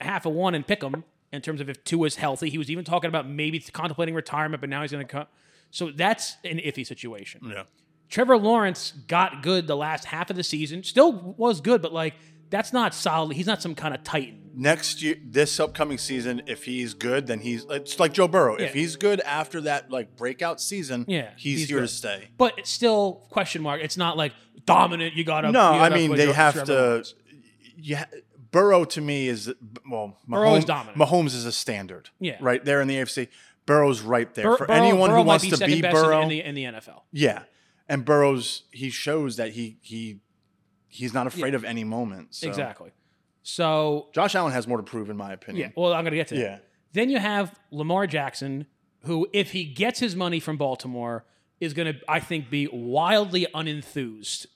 [0.00, 2.50] half a one and pick 'em in terms of if Tua is healthy.
[2.50, 5.26] He was even talking about maybe contemplating retirement, but now he's going to come.
[5.70, 7.42] So that's an iffy situation.
[7.44, 7.62] yeah.
[8.10, 10.82] Trevor Lawrence got good the last half of the season.
[10.82, 12.14] Still was good, but like
[12.50, 13.36] that's not solid.
[13.36, 14.36] He's not some kind of titan.
[14.52, 18.56] Next year, this upcoming season, if he's good, then he's it's like Joe Burrow.
[18.56, 21.88] If he's good after that like breakout season, Yeah, he's, he's here good.
[21.88, 22.28] to stay.
[22.36, 23.80] But it's still question mark.
[23.80, 24.32] It's not like
[24.66, 25.14] dominant.
[25.14, 27.04] You got to No, I mean they have to.
[27.76, 28.04] Yeah,
[28.50, 29.46] Burrow to me is
[29.88, 30.98] well, Mahomes, Burrow is dominant.
[30.98, 32.10] Mahomes is a standard.
[32.18, 32.36] Yeah.
[32.40, 33.28] right there in the AFC.
[33.66, 36.22] Burrow's right there Bur- for Burrow- anyone Burrow who wants to be Burrow.
[36.22, 37.02] in the in the NFL.
[37.12, 37.42] yeah,
[37.90, 40.20] and Burrow's he shows that he he
[40.88, 42.34] he's not afraid of any moment.
[42.34, 42.48] So.
[42.48, 42.92] Exactly.
[43.42, 45.72] So Josh Allen has more to prove, in my opinion.
[45.74, 45.82] yeah.
[45.82, 46.40] Well, I'm going to get to that.
[46.40, 46.58] Yeah.
[46.92, 48.66] Then you have Lamar Jackson,
[49.04, 51.24] who, if he gets his money from Baltimore,
[51.60, 54.46] is going to, I think, be wildly unenthused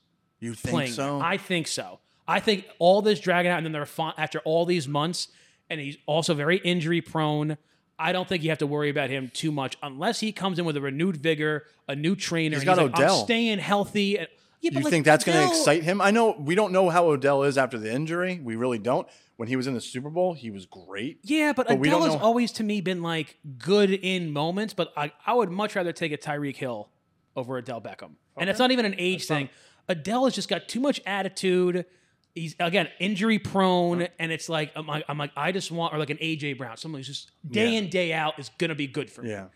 [0.40, 0.92] You think playing.
[0.92, 1.20] so?
[1.20, 2.00] I think so.
[2.26, 5.28] I think all this dragging out, and then they're after all these months,
[5.70, 7.56] and he's also very injury prone.
[7.98, 10.64] I don't think you have to worry about him too much unless he comes in
[10.64, 12.56] with a renewed vigor, a new trainer.
[12.56, 13.20] He's got like, Odell.
[13.20, 14.18] I'm staying healthy.
[14.18, 14.28] And-
[14.60, 16.00] Yeah, you like, think that's going to excite him?
[16.00, 18.40] I know we don't know how Odell is after the injury.
[18.42, 19.06] We really don't.
[19.36, 21.18] When he was in the Super Bowl, he was great.
[21.22, 25.12] Yeah, but, But we has always to me been like good in moments, but I,
[25.26, 26.88] I would much rather take a Tyreek Hill
[27.34, 28.12] over Odell Beckham.
[28.36, 29.48] And it's not even an age thing.
[29.88, 31.84] Odell has just got too much attitude.
[32.34, 35.98] He's again injury prone, and it's like I'm like I'm like I just want or
[35.98, 37.78] like an AJ Brown, someone who's just day Yeah.
[37.78, 39.30] in day out is gonna be good for me.
[39.30, 39.42] Yeah.
[39.42, 39.50] Um,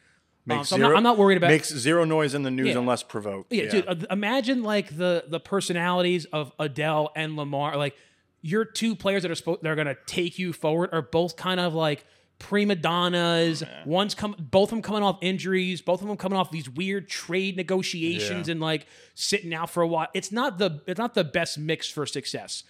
[0.47, 2.79] Makes so I'm not, I'm not worried about makes zero noise in the news Yeah.
[2.79, 3.53] unless provoked.
[3.53, 3.87] yeah, dude.
[3.87, 7.77] uh, Imagine like the the personalities of Odell and Lamar.
[7.77, 7.97] Like
[8.43, 11.59] your two players that are supposed that are gonna take you forward are both kind
[11.61, 12.05] of like
[12.39, 13.63] prima donnas.
[13.85, 15.83] One's come, both of them coming off injuries.
[15.83, 18.53] Both of them coming off these weird trade negotiations Yeah.
[18.53, 20.09] and like sitting out for a while.
[20.15, 22.63] It's not the it's not the best mix for success.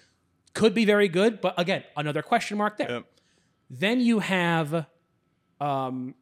[0.54, 2.90] Could be very good, but again, another question mark there.
[2.90, 3.04] Yep.
[3.70, 4.86] Then you have
[5.60, 6.14] um,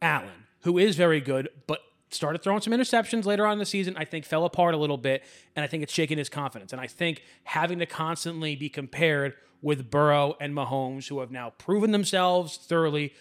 [0.00, 0.30] Allen,
[0.62, 3.94] who is very good, but started throwing some interceptions later on in the season.
[3.96, 5.24] I think fell apart a little bit,
[5.56, 6.72] and I think it's shaken his confidence.
[6.72, 11.50] And I think having to constantly be compared with Burrow and Mahomes, who have now
[11.50, 13.12] proven themselves thoroughly,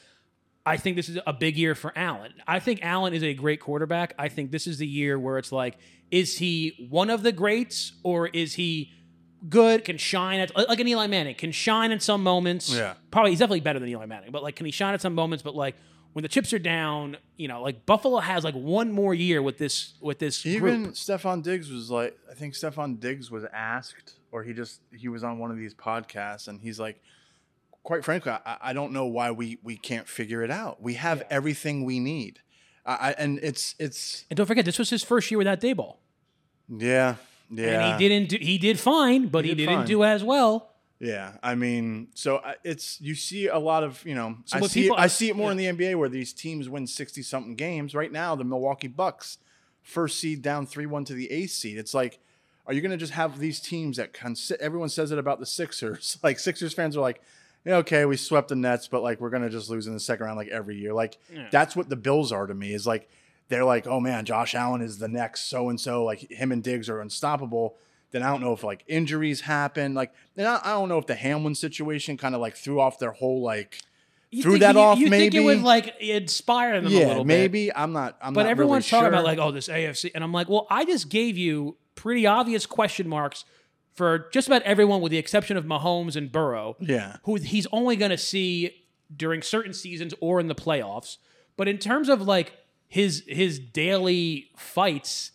[0.66, 2.34] I think this is a big year for Allen.
[2.46, 4.14] I think Allen is a great quarterback.
[4.20, 5.78] I think this is the year where it's like,
[6.12, 8.92] is he one of the greats or is he
[9.48, 12.74] good, can shine at like an Eli Manning, can shine in some moments.
[12.74, 12.96] Yeah.
[13.12, 15.44] Probably he's definitely better than Eli Manning, but like can he shine at some moments,
[15.44, 15.76] but like
[16.18, 19.60] when the chips are down, you know, like Buffalo has like one more year with
[19.60, 20.96] this with this Even group.
[20.96, 25.24] Stefon Diggs was like, I think Stefon Diggs was asked, or he just he was
[25.24, 27.00] on one of these podcasts, and he's like,
[27.84, 30.82] quite frankly, I, I don't know why we we can't figure it out.
[30.82, 32.40] We have everything we need,
[32.84, 35.98] I, I, and it's it's And don't forget, this was his first year without Daboll.
[36.68, 37.18] yeah
[37.52, 39.86] yeah And he didn't do he did fine, but he, did didn't fine.
[39.86, 40.72] do as well.
[41.00, 44.84] Yeah, I mean, so uh, it's you see a lot of you know I see
[44.84, 47.56] people- it, I see it more in the NBA where these teams win sixty something
[47.56, 47.94] games.
[47.94, 49.38] Right now, the Milwaukee Bucks,
[49.84, 51.78] first seed down three one to the eighth seed.
[51.78, 52.20] It's like,
[52.66, 54.36] are you going to just have these teams that can?
[54.60, 56.18] Everyone says it about the Sixers.
[56.24, 57.22] Like Sixers fans are like,
[57.64, 60.00] yeah, okay, we swept the Nets, but like we're going to just lose in the
[60.00, 60.94] second round like every year.
[60.94, 61.20] Like
[61.52, 62.74] that's what the Bills are to me.
[62.74, 63.08] Is like
[63.50, 66.04] they're like, oh man, Josh Allen is the next so and so.
[66.04, 67.76] Like him and Diggs are unstoppable
[68.12, 69.94] then I don't know if like injuries happen.
[69.94, 73.00] Like, and I, I don't know if the Hamlin situation kind of like threw off
[73.00, 73.80] their whole like
[74.32, 74.98] You threw that you, off.
[74.98, 77.28] You maybe think it would like inspire them a yeah, little bit.
[77.28, 78.18] maybe I'm not.
[78.22, 79.20] I'm But not everyone's really talking sure.
[79.20, 82.66] about like, oh, this AFC, and I'm like, well, I just gave you pretty obvious
[82.66, 83.44] question marks
[83.96, 87.96] for just about everyone, with the exception of Mahomes and Burrow, yeah, who he's only
[87.96, 88.84] going to see
[89.16, 91.18] during certain seasons or in the playoffs.
[91.56, 92.54] But in terms of like
[92.88, 95.32] his his daily fights,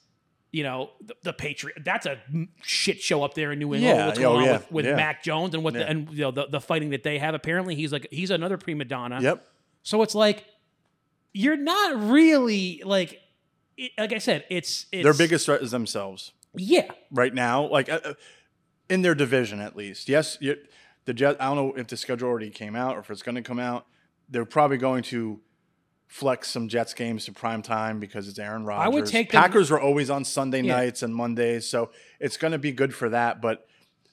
[0.52, 2.18] you know, the, the Patriot, that's a
[2.62, 3.96] shit show up there in New England.
[3.96, 4.96] Yeah, what's oh, going on yeah, with, with yeah.
[4.96, 7.34] Mac Jones and what the, and you know the, the fighting that they have.
[7.34, 9.20] Apparently, he's like he's another prima donna.
[9.20, 9.46] yep,
[9.82, 10.44] So it's like
[11.32, 13.20] you're not really like
[13.76, 17.66] it, like I said, it's, it's their biggest threat is themselves Yeah, right now.
[17.66, 18.14] Like uh, uh,
[18.90, 20.08] in their division, at least.
[20.08, 21.36] Yes, the Jet.
[21.40, 23.58] I don't know if the schedule already came out or if it's going to come
[23.58, 23.86] out.
[24.28, 25.40] They're probably going to
[26.12, 28.84] flex some Jets games to prime time because it's Aaron Rodgers.
[28.84, 30.76] I would take them- Packers were always on Sunday Yeah.
[30.76, 33.40] nights and Mondays, so it's going to be good for that.
[33.40, 33.66] But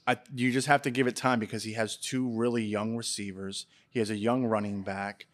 [0.08, 3.66] I, you just have to give it time because he has two really young receivers.
[3.90, 5.26] He has a young running back.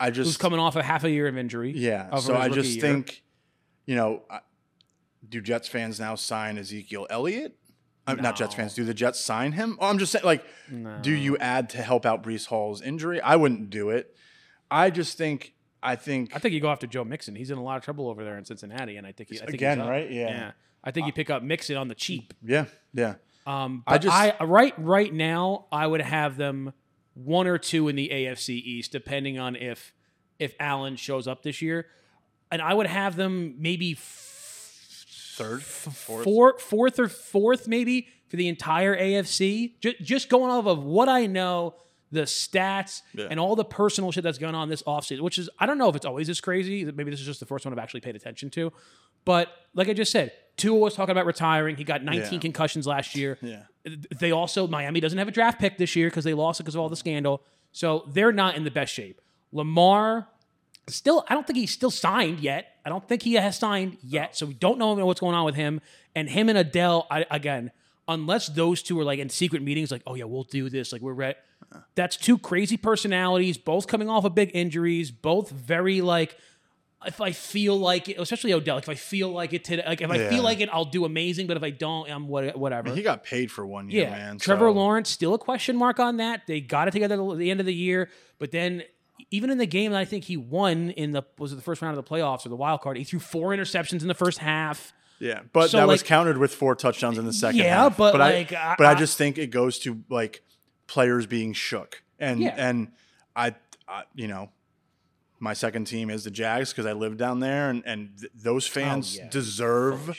[0.00, 1.70] I just who's coming off a half a year of injury.
[1.70, 2.14] yeah.
[2.16, 2.80] So I just year.
[2.82, 3.22] think,
[3.86, 4.24] you know,
[5.28, 7.56] do Jets fans now sign Ezekiel Elliott?
[8.08, 8.74] Uh, Not Jets fans.
[8.74, 9.78] Do the Jets sign him?
[9.80, 10.44] Oh, I'm just saying, like,
[11.02, 13.20] do you add to help out Breece Hall's injury?
[13.20, 14.14] I wouldn't do it.
[14.70, 15.54] I just think,
[15.86, 17.34] I think, I think you go after Joe Mixon.
[17.36, 19.44] He's in a lot of trouble over there in Cincinnati, and I think he, I
[19.46, 20.10] think Again, he's right?
[20.10, 20.28] Yeah.
[20.28, 20.50] yeah.
[20.84, 22.32] I think you pick up Mixon on the cheap.
[22.44, 23.14] yeah, yeah.
[23.46, 26.72] Um, I just- I right right now I would have them
[27.14, 29.92] one or two in the AFC East, depending on if
[30.38, 31.86] if Allen shows up this year,
[32.52, 35.04] and I would have them maybe f-
[35.36, 36.24] third, fourth.
[36.24, 39.74] four, fourth or fourth maybe for the entire AFC.
[39.80, 41.74] Just, just going off of what I know,
[42.12, 43.26] the stats Yeah.
[43.30, 45.88] and all the personal shit that's going on this offseason, which is I don't know
[45.88, 46.84] if it's always this crazy.
[46.84, 48.72] Maybe this is just the first one I've actually paid attention to.
[49.24, 51.76] But like I just said, Tua was talking about retiring.
[51.76, 52.38] He got 19 Yeah.
[52.38, 53.38] concussions last year.
[53.42, 53.62] Yeah.
[54.18, 56.74] They also Miami doesn't have a draft pick this year because they lost it because
[56.76, 57.42] of all the scandal.
[57.72, 59.20] So they're not in the best shape.
[59.52, 60.28] Lamar
[60.88, 62.68] still I don't think he's still signed yet.
[62.84, 64.36] I don't think he has signed yet.
[64.36, 65.80] So we don't know what's going on with him.
[66.14, 67.72] And him and Odell, I, again,
[68.08, 71.02] unless those two are like in secret meetings, like, oh yeah, we'll do this, like
[71.02, 71.38] we're ready.
[71.94, 76.36] That's two crazy personalities, both coming off of big injuries, both very like
[77.04, 80.00] if I feel like it, especially Odell, like if I feel like it today, like
[80.00, 80.30] if I Yeah.
[80.30, 81.46] feel like it, I'll do amazing.
[81.46, 82.92] But if I don't, I'm what, whatever.
[82.94, 84.38] He got paid for one year, Yeah, man.
[84.38, 86.42] Trevor so- Lawrence still a question mark on that.
[86.46, 88.82] They got it together at the end of the year, but then
[89.30, 91.80] even in the game that I think he won in the was it the first
[91.82, 94.38] round of the playoffs or the wild card, he threw four interceptions in the first
[94.38, 94.92] half.
[95.18, 97.96] Yeah, but So, that was countered with four touchdowns in the second Yeah, half.
[97.96, 100.42] but, I, like, I- but I I- just think it goes to like
[100.86, 102.54] players being shook, and Yeah.
[102.56, 102.92] and
[103.34, 103.54] I,
[103.88, 104.50] I, you know,
[105.38, 108.68] my second team is the Jags because I live down there, and and th- those
[108.68, 109.28] oh, fans Oh, yeah.
[109.30, 110.14] deserve Oh.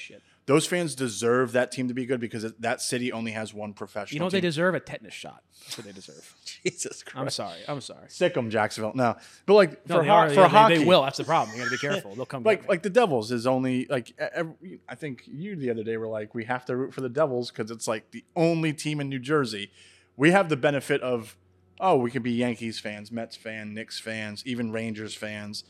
[0.47, 4.15] Those fans deserve that team to be good because that city only has one professional.
[4.15, 4.73] You know what they deserve?
[4.75, 5.43] A tetanus shot.
[5.61, 6.35] That's what they deserve.
[6.63, 7.17] Jesus Christ!
[7.21, 7.59] I'm sorry.
[7.67, 8.05] I'm sorry.
[8.07, 8.93] Sick 'em, Jacksonville.
[8.95, 11.03] No, but like No, for they, ho- are, for yeah, they- hockey, they will.
[11.03, 11.55] That's the problem.
[11.55, 12.15] You got to be careful.
[12.15, 12.43] They'll come.
[12.51, 16.07] like like the Devils is only like every, I think you the other day were
[16.07, 19.09] like we have to root for the Devils because it's like the only team in
[19.09, 19.71] New Jersey.
[20.15, 21.35] We have the benefit of
[21.81, 25.65] oh we could be Yankees fans, Mets fan, Knicks fans, even Rangers fans.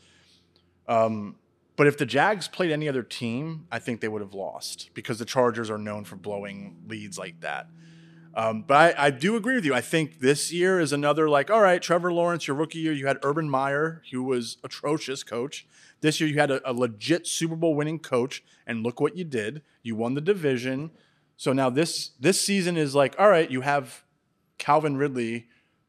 [0.86, 1.34] Um,
[1.78, 5.20] but if the Jags played any other team, I think they would have lost because
[5.20, 7.68] the Chargers are known for blowing leads like that.
[8.34, 9.74] Um, but I, I do agree with you.
[9.74, 13.06] I think this year is another like, all right, Trevor Lawrence, your rookie year, you
[13.06, 15.68] had Urban Meyer, who was atrocious coach.
[16.00, 19.22] This year you had a, a legit Super Bowl winning coach, and look what you
[19.22, 19.62] did.
[19.84, 20.90] You won the division.
[21.36, 24.02] So now this this season is like, all right, you have
[24.58, 25.46] Calvin Ridley.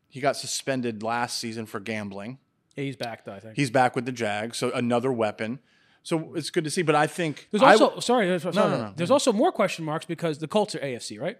[0.07, 2.37] He got suspended last season for gambling.
[2.75, 3.33] yeah, he's back though.
[3.33, 3.55] I think.
[3.55, 5.59] He's back with the Jags, so another weapon.
[6.03, 6.81] So it's good to see.
[6.81, 8.93] But I think There's also w- sorry, sorry, no, no.
[8.95, 11.37] there's also more question marks because the Colts are AFC, right?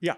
[0.00, 0.14] yeah.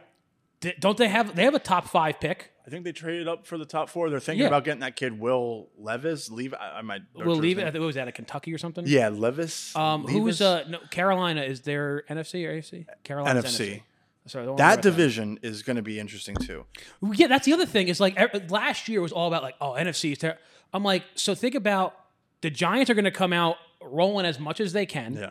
[0.60, 2.52] D- Don't they have they have a top five pick?
[2.64, 4.08] I think they traded up for the top four.
[4.08, 4.46] They're thinking Yeah.
[4.46, 6.30] about getting that kid Will Levis.
[6.30, 6.54] Leave.
[6.54, 7.02] I, I might.
[7.16, 7.62] We'll leave it.
[7.66, 8.06] At, what was that?
[8.06, 8.84] At Kentucky or something?
[8.86, 9.74] Yeah, Levis.
[9.74, 10.12] Um, Levis?
[10.20, 11.42] who's uh no, Carolina?
[11.42, 12.86] Is there NFC or AFC?
[13.02, 13.82] Carolina's NFC.
[14.26, 16.64] Sorry, That division is going to be interesting too.
[17.12, 17.88] Yeah, that's the other thing.
[17.88, 18.16] Is like
[18.48, 20.38] last year was all about like oh NFC is ter-.
[20.72, 21.96] I'm like so think about
[22.42, 25.14] the Giants are going to come out rolling as much as they can.
[25.14, 25.30] Yeah,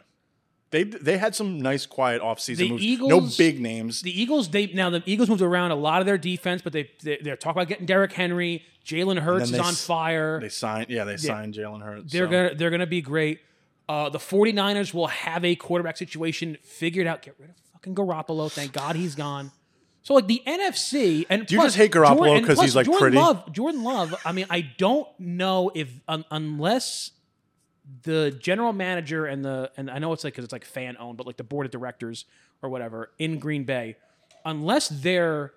[0.72, 2.84] they they had some nice quiet offseason The moves.
[2.84, 4.02] Eagles- no big names.
[4.02, 6.90] The Eagles, they now the Eagles moved around a lot of their defense, but they,
[7.04, 8.64] they they're talking about getting Derrick Henry.
[8.86, 10.40] Jalen Hurts is on s- fire.
[10.40, 10.90] they signed.
[10.90, 12.12] Yeah, they signed Jalen Hurts.
[12.12, 12.32] They're so.
[12.32, 13.40] gonna they're gonna be great.
[13.90, 17.22] Uh, the 49ers will have a quarterback situation figured out.
[17.22, 18.50] Get rid of fucking Garoppolo.
[18.52, 19.52] Thank God he's gone.
[20.04, 22.66] So like the NFC and Do you plus, just hate Garoppolo Jordan- and 'cause plus
[22.66, 23.18] he's, like, Jordan pretty?
[23.18, 24.16] Love, Jordan Love.
[24.26, 27.12] I mean, I don't know if un, unless
[28.04, 31.17] the general manager and the and I know it's like because it's like fan owned,
[31.17, 32.25] but like the board of directors
[32.62, 33.95] or whatever in Green Bay,
[34.45, 35.51] unless they're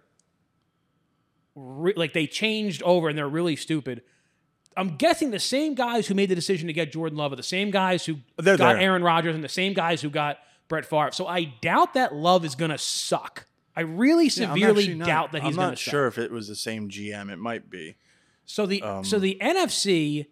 [1.54, 4.02] re- like they changed over and they're really stupid.
[4.76, 7.42] I'm guessing the same guys who made the decision to get Jordan Love are the
[7.44, 8.82] same guys who They're got there.
[8.82, 11.12] Aaron Rodgers and the same guys who got Brett Favre.
[11.12, 13.46] So I doubt that Love is going to suck.
[13.76, 16.56] I really Yeah, severely not- doubt that he's I'm not sure if it was the
[16.56, 17.30] same GM.
[17.30, 17.96] It might be.
[18.46, 20.26] So the Um, so the NFC,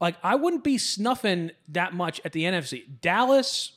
[0.00, 2.84] like I wouldn't be snuffing that much at the NFC.
[3.00, 3.72] Dallas,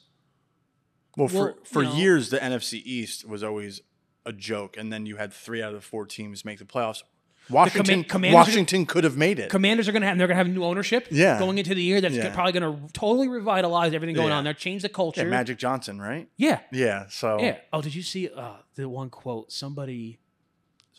[1.17, 3.81] Well, for for you know- years the NFC East was always
[4.25, 7.03] a joke, and then you had three out of the four teams make the playoffs.
[7.49, 9.49] Washington, Commanders- Washington could have made it.
[9.49, 11.07] Commanders are going to have they're going to have new ownership.
[11.11, 11.37] Yeah.
[11.39, 12.33] going into the year that's Yeah.
[12.33, 14.37] probably going to totally revitalize everything going Yeah.
[14.37, 15.23] on there, change the culture.
[15.23, 16.29] yeah, Magic Johnson, right?
[16.37, 17.07] yeah, Yeah.
[17.09, 17.57] So Yeah.
[17.73, 19.51] Oh, did you see uh, the one quote?
[19.51, 20.19] Somebody,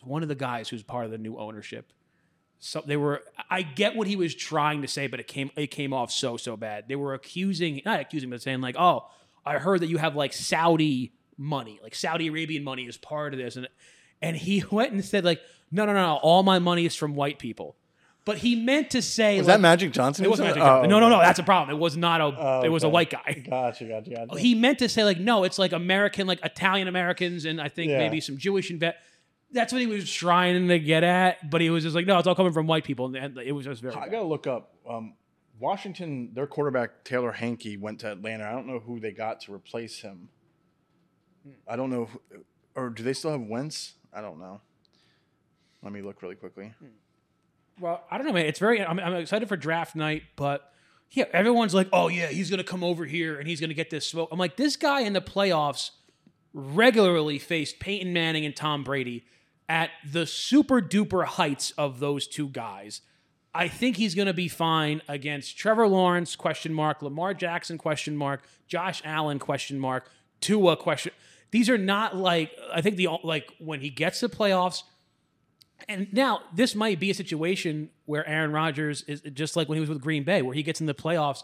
[0.02, 1.90] one of the guys who's part of the new ownership.
[2.66, 3.22] So they were.
[3.50, 6.38] I get what he was trying to say, but it came it came off so
[6.38, 6.84] so bad.
[6.88, 9.06] They were accusing, not accusing, but saying like, "Oh,
[9.44, 13.38] I heard that you have like Saudi money, like Saudi Arabian money is part of
[13.38, 13.68] this," and
[14.22, 17.14] and he went and said like, "No, no, no, no all my money is from
[17.14, 17.76] white people."
[18.24, 20.24] But he meant to say was like, that Magic Johnson?
[20.24, 20.62] It wasn't Magic?
[20.62, 20.86] Johnson.
[20.86, 21.18] Oh, No, no, no.
[21.20, 21.76] That's a problem.
[21.76, 22.24] It was not a.
[22.24, 24.38] Oh, it was a white guy Gotcha, gotcha, gotcha.
[24.40, 27.90] he meant to say like no it's like american like italian americans and i think
[27.90, 27.98] Yeah.
[27.98, 28.96] maybe some jewish and vet
[29.54, 32.26] that's what he was trying to get at but he was just like no it's
[32.28, 34.10] all coming from white people and it was just very I bad.
[34.10, 34.74] gotta look up.
[34.88, 35.14] Um,
[35.58, 38.44] Washington, their quarterback Taylor Heinicke went to Atlanta.
[38.44, 40.28] I don't know who they got to replace him.
[41.68, 42.20] I don't know, who,
[42.74, 43.94] or do they still have Wentz?
[44.12, 44.60] I don't know.
[45.82, 46.72] Let me look really quickly.
[47.80, 50.72] well i don't know man it's very i'm, I'm excited for draft night but
[51.10, 54.06] Yeah, everyone's like, oh yeah, he's gonna come over here and he's gonna get this
[54.06, 54.30] smoke.
[54.32, 55.90] I'm like, this guy in the playoffs
[56.52, 59.24] regularly faced Peyton Manning and Tom Brady
[59.68, 63.00] at the super duper heights of those two guys.
[63.54, 68.16] I think he's going to be fine against Trevor Lawrence question mark, Lamar Jackson question
[68.16, 70.10] mark, Josh Allen question mark,
[70.40, 71.12] Tua question.
[71.52, 74.82] These are not like I think the like when he gets to playoffs.
[75.88, 79.80] And now this might be a situation where Aaron Rodgers is just like when he
[79.80, 81.42] was with Green Bay, where he gets in the playoffs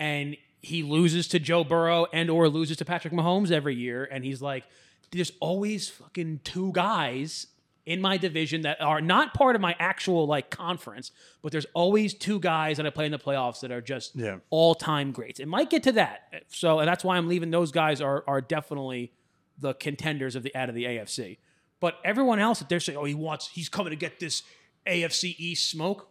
[0.00, 4.24] and he loses to Joe Burrow and or loses to Patrick Mahomes every year, and
[4.24, 4.64] he's like,
[5.12, 7.46] there's always fucking two guys
[7.86, 11.10] in my division that are not part of my actual like conference,
[11.42, 14.38] but there's always two guys that I play in the playoffs that are just Yeah.
[14.50, 15.38] all time greats.
[15.40, 18.40] It might get to that, so and that's why I'm leaving those guys are are
[18.40, 19.12] definitely
[19.58, 21.38] the contenders of the out of the AFC.
[21.80, 24.42] But everyone else that they're saying, oh, he wants, he's coming to get this
[24.86, 26.08] AFC East smoke.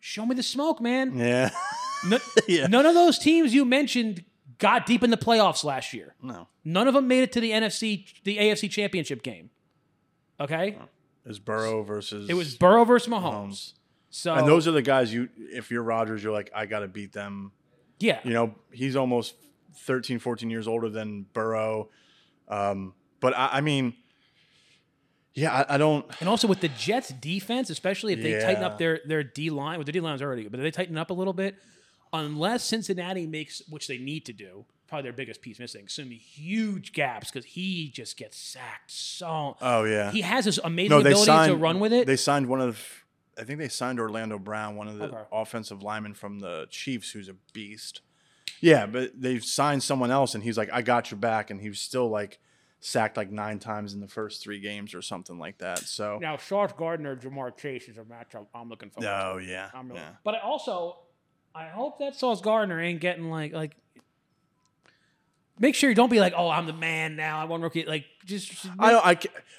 [0.00, 1.18] Show me the smoke, man.
[1.18, 1.50] Yeah.
[2.08, 2.18] No-
[2.48, 2.66] Yeah.
[2.68, 4.24] None of those teams you mentioned
[4.58, 6.14] got deep in the playoffs last year.
[6.22, 6.48] no.
[6.64, 9.50] None of them made it to the NFC, the AFC Championship game.
[10.38, 10.76] Okay,
[11.26, 13.22] It's Burrow versus it was Burrow versus Mahomes.
[13.22, 13.72] Mahomes.
[14.10, 17.12] So And those are the guys you if you're Rodgers, you're like, I gotta beat
[17.12, 17.52] them.
[17.98, 19.34] yeah, You know, he's almost
[19.76, 21.90] 13, 14 years older than Burrow.
[22.48, 23.94] Um, but I, I mean,
[25.34, 28.78] yeah, I, I don't and also with the Jets defense, especially if they tighten up
[28.78, 30.98] their their D line, well, the D line is already good, but if they tighten
[30.98, 31.56] up a little bit,
[32.12, 36.92] unless Cincinnati makes, which they need to do, probably their biggest piece missing, some huge
[36.92, 39.56] gaps because he just gets sacked so.
[39.62, 40.10] Oh yeah.
[40.10, 42.06] he has this amazing no, ability signed to run with it.
[42.06, 43.04] They signed one of
[43.38, 45.22] I think they signed Orlando Brown, one of the Okay.
[45.32, 48.02] offensive linemen from the Chiefs who's a beast.
[48.60, 51.70] Yeah, but they've signed someone else and he's like, I got your back, and he
[51.70, 52.38] was still like
[52.80, 55.78] sacked like nine times in the first three games or something like that.
[55.78, 59.26] So now, Sauce Gardner, Ja'Marr Chase is a matchup I'm looking forward to.
[59.26, 59.70] Oh yeah.
[59.72, 60.10] I'm really, yeah.
[60.24, 60.98] But I also,
[61.54, 63.76] I hope that Sauce Gardner ain't getting like like.
[65.60, 67.38] Make sure you don't be like, oh, I'm the man now.
[67.38, 67.84] I won rookie.
[67.84, 69.06] Like, just I don't.
[69.06, 69.18] I,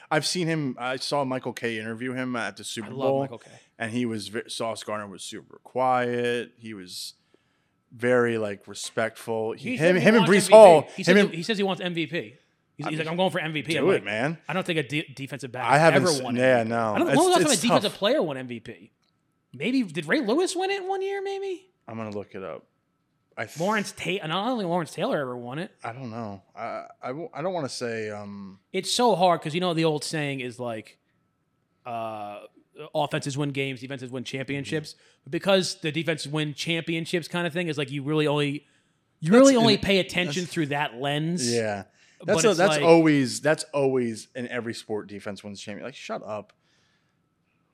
[0.09, 0.75] I've seen him.
[0.79, 3.19] I saw Michael K interview him at the Super I Bowl.
[3.21, 3.51] Michael K.
[3.77, 6.53] and he was Sauce Gardner was super quiet.
[6.57, 7.13] He was
[7.93, 9.51] very like respectful.
[9.53, 10.51] He, He him, he him and Breece MVP.
[10.51, 10.81] Hall.
[10.95, 12.33] He him says, and, he, says he wants MVP.
[12.77, 13.67] He's, he's like, I'm going for MVP.
[13.77, 14.39] I'm do like, it, man.
[14.49, 16.01] I don't think a de- defensive back I haven't.
[16.01, 16.35] ever won.
[16.35, 16.67] yeah, MVP.
[16.67, 16.93] no.
[16.95, 17.07] I don't.
[17.07, 18.89] When It's- was the last time a defensive player won MVP?
[19.53, 21.21] Maybe did Ray Lewis win it one year?
[21.21, 22.65] Maybe I'm gonna look it up.
[23.37, 24.27] I th- Lawrence Taylor.
[24.27, 25.71] Not only Lawrence Taylor ever won it.
[25.83, 26.41] I don't know.
[26.55, 28.09] I I, w- I don't want to say.
[28.09, 28.59] Um.
[28.73, 30.97] it's so hard because you know the old saying is like
[31.85, 32.39] uh
[32.95, 37.67] offenses win games defenses win championships but because the defenses win championships kind of thing
[37.67, 38.65] is like you really only
[39.19, 41.83] you really only pay attention through that lens Yeah.
[42.23, 45.85] That's a, that's like- always that's always in every sport defense wins champion.
[45.85, 46.53] Like shut up.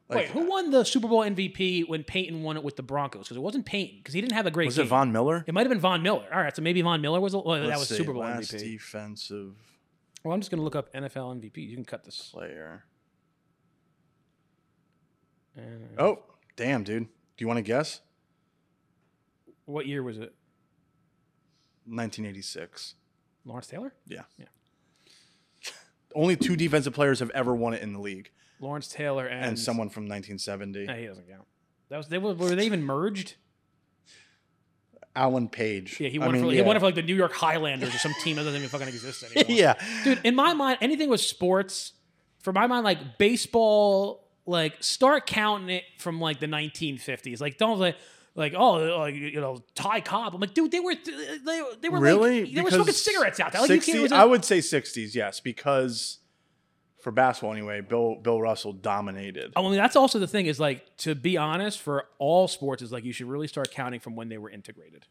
[0.10, 3.24] Like, wait who won the super bowl mvp when peyton won it with the broncos
[3.26, 4.86] because it wasn't peyton because he didn't have a great was game.
[4.86, 5.44] it Von Miller?
[5.46, 7.78] it might have been von miller all right so maybe von miller was well, that
[7.78, 9.54] was see, super bowl last mvp defensive
[10.24, 12.86] well i'm just going to look up nfl mvp you can cut this player.
[15.58, 15.62] Uh,
[15.98, 16.20] Oh,
[16.56, 17.04] damn, dude.
[17.06, 17.10] Do
[17.44, 18.02] you want to guess?
[19.66, 20.34] what year was it
[21.86, 22.96] 1986.
[23.46, 24.22] lawrence taylor Yeah.
[24.38, 24.46] Yeah.
[26.16, 29.60] Only two defensive players have ever won it in the league, lawrence taylor and, and
[29.60, 30.86] someone from 1970.
[30.86, 31.46] No, he doesn't count.
[31.90, 33.36] That was they were, were they even merged?
[35.16, 36.00] Alan Page.
[36.00, 36.64] Yeah, he I won it mean, for he yeah.
[36.64, 38.88] won it for like the New York Highlanders or some team that doesn't even fucking
[38.88, 39.58] exist anymore.
[39.58, 39.74] yeah.
[40.04, 40.22] dude.
[40.24, 41.94] In my mind, anything with sports,
[42.44, 47.42] for my mind, like baseball, like start counting it from like the 1950s.
[47.42, 47.96] Like don't like.
[48.36, 50.36] Like oh, like you know, Ty Cobb.
[50.36, 52.44] I'm like, dude, they were they, they were Really?
[52.44, 53.62] like, they were smoking cigarettes out there.
[53.62, 56.20] Like, 60, you can't, I would say 60s, yes, because
[57.00, 59.54] for basketball anyway, Bill Bill Russell dominated.
[59.56, 62.92] I mean, that's also the thing is like to be honest, for all sports, is
[62.92, 65.06] like you should really start counting from when they were integrated.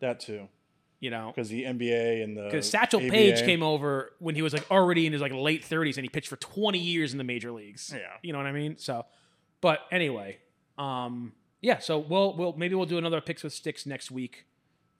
[0.00, 0.48] That too,
[1.00, 4.42] You know, because the NBA and the Because Satchel ABA Paige came over when he
[4.42, 7.18] was like already in his like late 30s and he pitched for 20 years in
[7.18, 7.92] the major leagues.
[7.94, 8.00] Yeah.
[8.22, 8.78] You know what I mean?
[8.78, 9.06] So,
[9.60, 10.38] but anyway,
[10.78, 11.78] um, yeah.
[11.78, 14.46] So we'll we'll maybe we'll do another picks with sticks next week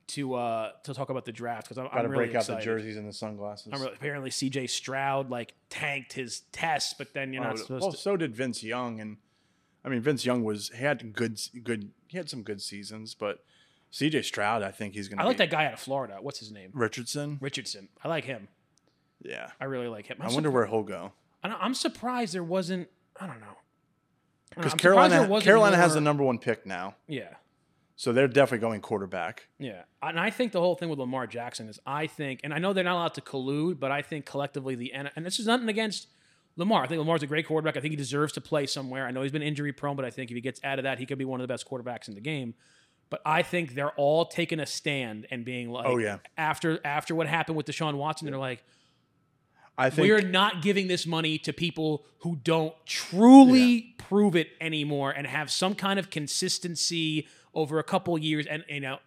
[0.08, 2.40] to uh to talk about the draft because I'm, Got to I'm really break out
[2.42, 2.60] excited.
[2.60, 3.72] the jerseys and the sunglasses.
[3.72, 4.66] Really, apparently C.J.
[4.66, 7.96] Stroud like tanked his test, but then you're Oh, not supposed well, to.
[7.98, 9.16] so did Vince Young, and
[9.84, 13.44] I mean Vince Young was he had good good he had some good seasons, but
[13.90, 14.22] C.J.
[14.22, 15.22] Stroud, I think he's gonna.
[15.22, 16.18] I like that guy out of Florida.
[16.20, 16.70] What's his name?
[16.74, 17.38] Richardson.
[17.40, 17.88] Richardson.
[18.02, 18.48] I like him.
[19.22, 20.16] Yeah, I really like him.
[20.20, 21.12] I I'm wonder surpri- where he'll go
[21.44, 22.88] I don't- I'm surprised there wasn't.
[23.20, 23.46] I don't know.
[23.46, 27.34] I because I'm surprised there Carolina Carolina has the number one pick now, Yeah.
[27.96, 29.48] So they're definitely going quarterback.
[29.58, 32.58] Yeah, and I think the whole thing with Lamar Jackson is I think, and I
[32.58, 35.68] know they're not allowed to collude, but I think collectively the and this is nothing
[35.68, 36.08] against
[36.56, 36.82] Lamar.
[36.84, 37.76] I think Lamar's a great quarterback.
[37.76, 39.06] I think he deserves to play somewhere.
[39.06, 40.98] I know he's been injury prone, but I think if he gets out of that,
[40.98, 42.54] he could be one of the best quarterbacks in the game.
[43.10, 46.18] But I think they're all taking a stand and being like, Oh, yeah.
[46.38, 48.64] after after what happened with Deshaun Watson, they're like,
[49.76, 55.10] I think we're not giving this money to people who don't truly prove it anymore
[55.10, 58.46] and have some kind of consistency over a couple years.
[58.46, 58.98] And you know,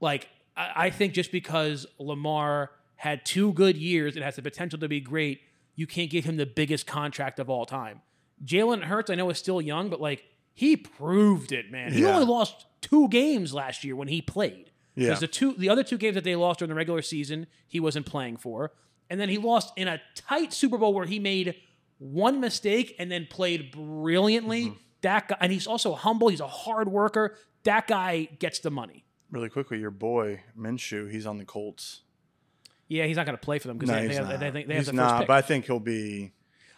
[0.00, 4.78] like I, I think just because Lamar had two good years and has the potential
[4.78, 5.40] to be great,
[5.74, 8.00] you can't give him the biggest contract of all time.
[8.44, 11.92] Jalen Hurts, I know is still young, but like he proved it, man.
[11.92, 12.14] He Yeah.
[12.14, 14.70] only lost two games last year when he played.
[14.94, 15.06] Yeah.
[15.08, 17.80] Because the two the other two games that they lost during the regular season, he
[17.80, 18.72] wasn't playing for.
[19.10, 21.56] And then he lost in a tight Super Bowl where he made
[21.98, 24.66] one mistake and then played brilliantly.
[24.66, 24.76] Mm-hmm.
[25.02, 26.28] That guy, and he's also humble.
[26.28, 27.36] He's a hard worker.
[27.64, 29.04] That guy gets the money.
[29.30, 29.78] really quickly.
[29.78, 32.02] Your boy Minshew, he's on the Colts.
[32.88, 34.68] Yeah, he's not going to play for them because No, they, they, have, they, think
[34.68, 35.18] they he's have the first not.
[35.20, 35.28] pick.
[35.28, 36.32] But I think he'll be.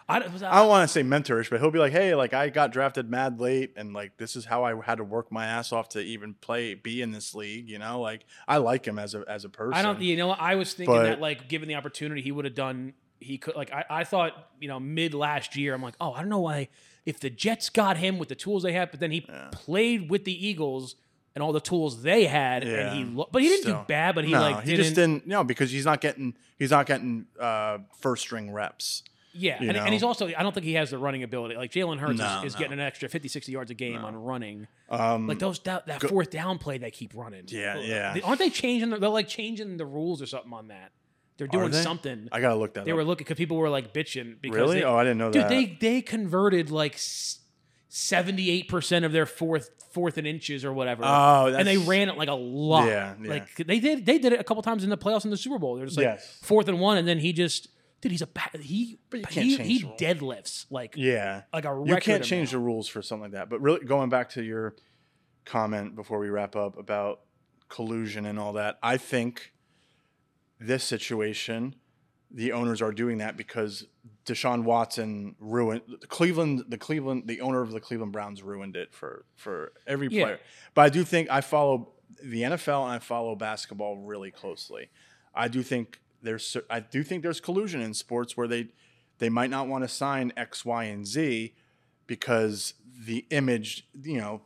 [0.09, 2.71] I, don't- don't want to say mentorish, but he'll be like, "Hey, like I got
[2.71, 5.89] drafted mad late, and like this is how I had to work my ass off
[5.91, 9.25] to even play, be in this league." You know, like I like him as a
[9.29, 9.75] as a person.
[9.75, 10.01] I don't.
[10.01, 10.31] You know.
[10.31, 12.95] I was thinking But- that like given the opportunity, he would have done.
[13.21, 14.51] He could like I, I thought.
[14.61, 16.69] You know, mid last year, I'm like, oh, I don't know why.
[17.05, 20.25] If the Jets got him with the tools they had, but then he played with
[20.25, 20.97] the Eagles
[21.35, 22.91] and all the tools they had, Yeah.
[22.93, 23.79] and he lo- but he didn't Still.
[23.81, 24.15] do bad.
[24.15, 25.27] But he no, like he didn't, just didn't.
[25.27, 29.03] No, because he's not getting he's not getting uh, first string reps.
[29.39, 31.57] Yeah, and, and he's also I don't think he has the running ability.
[31.57, 32.59] Like Jalen Hurts No, is, is no.
[32.61, 34.67] getting an extra 50, 60 yards a game on running.
[34.89, 37.43] Um, Like those that, that fourth down play they keep running.
[37.49, 38.17] Yeah, yeah.
[38.25, 38.89] Aren't they changing?
[38.89, 40.91] The, they're like changing the rules or something on that.
[41.39, 41.83] They're doing they?
[41.83, 42.29] something.
[42.33, 42.97] I gotta look that They up.
[42.97, 44.79] were looking because people were like bitching because really?
[44.81, 45.49] they, oh, I didn't know dude that.
[45.51, 46.99] they they converted like
[47.89, 51.03] seventy eight percent of their fourth fourth and inches or whatever.
[51.05, 52.87] Oh, and they ran it like a lot.
[52.87, 53.29] Yeah, yeah.
[53.31, 55.59] Like they did they did it a couple times in the playoffs in the Super
[55.59, 55.77] Bowl.
[55.77, 56.39] They're just like Yes.
[56.43, 57.69] fourth and one, and then he just
[58.01, 58.29] dude he's a
[58.61, 62.59] he But you can't he, he deadlifts like yeah, like a you can't change the
[62.59, 63.49] rules for something like that.
[63.51, 64.75] But really, going back to your
[65.45, 67.21] comment before we wrap up about
[67.69, 69.53] collusion and all that, I think
[70.59, 71.75] this situation,
[72.31, 73.87] the owners are doing that because
[74.25, 76.65] Deshaun Watson ruined Cleveland.
[76.69, 80.25] The Cleveland, the owner of the Cleveland Browns ruined it for for every Yeah.
[80.25, 80.41] player.
[80.75, 81.93] But I do think I follow
[82.23, 84.89] the NFL and I follow basketball really closely.
[85.35, 88.69] I do think there's I do think there's collusion in sports where they
[89.19, 91.55] they might not want to sign X, Y, and Z
[92.07, 94.43] because the image, you know,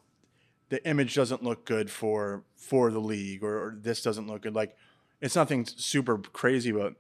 [0.69, 4.55] the image doesn't look good for for the league or, or this doesn't look good.
[4.55, 4.77] Like
[5.21, 6.95] it's nothing super crazy, but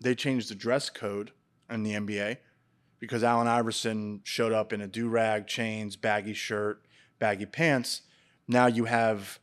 [0.00, 1.32] they changed the dress code
[1.68, 2.38] in the NBA
[2.98, 6.82] because Allen Iverson showed up in a do rag, chains, baggy shirt,
[7.18, 8.02] baggy pants.
[8.48, 9.38] Now you have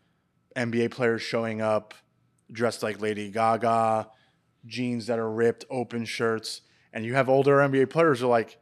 [0.55, 1.93] NBA players showing up
[2.51, 4.09] dressed like Lady Gaga,
[4.65, 6.61] jeans that are ripped, open shirts,
[6.93, 8.57] and you have older NBA players who are like,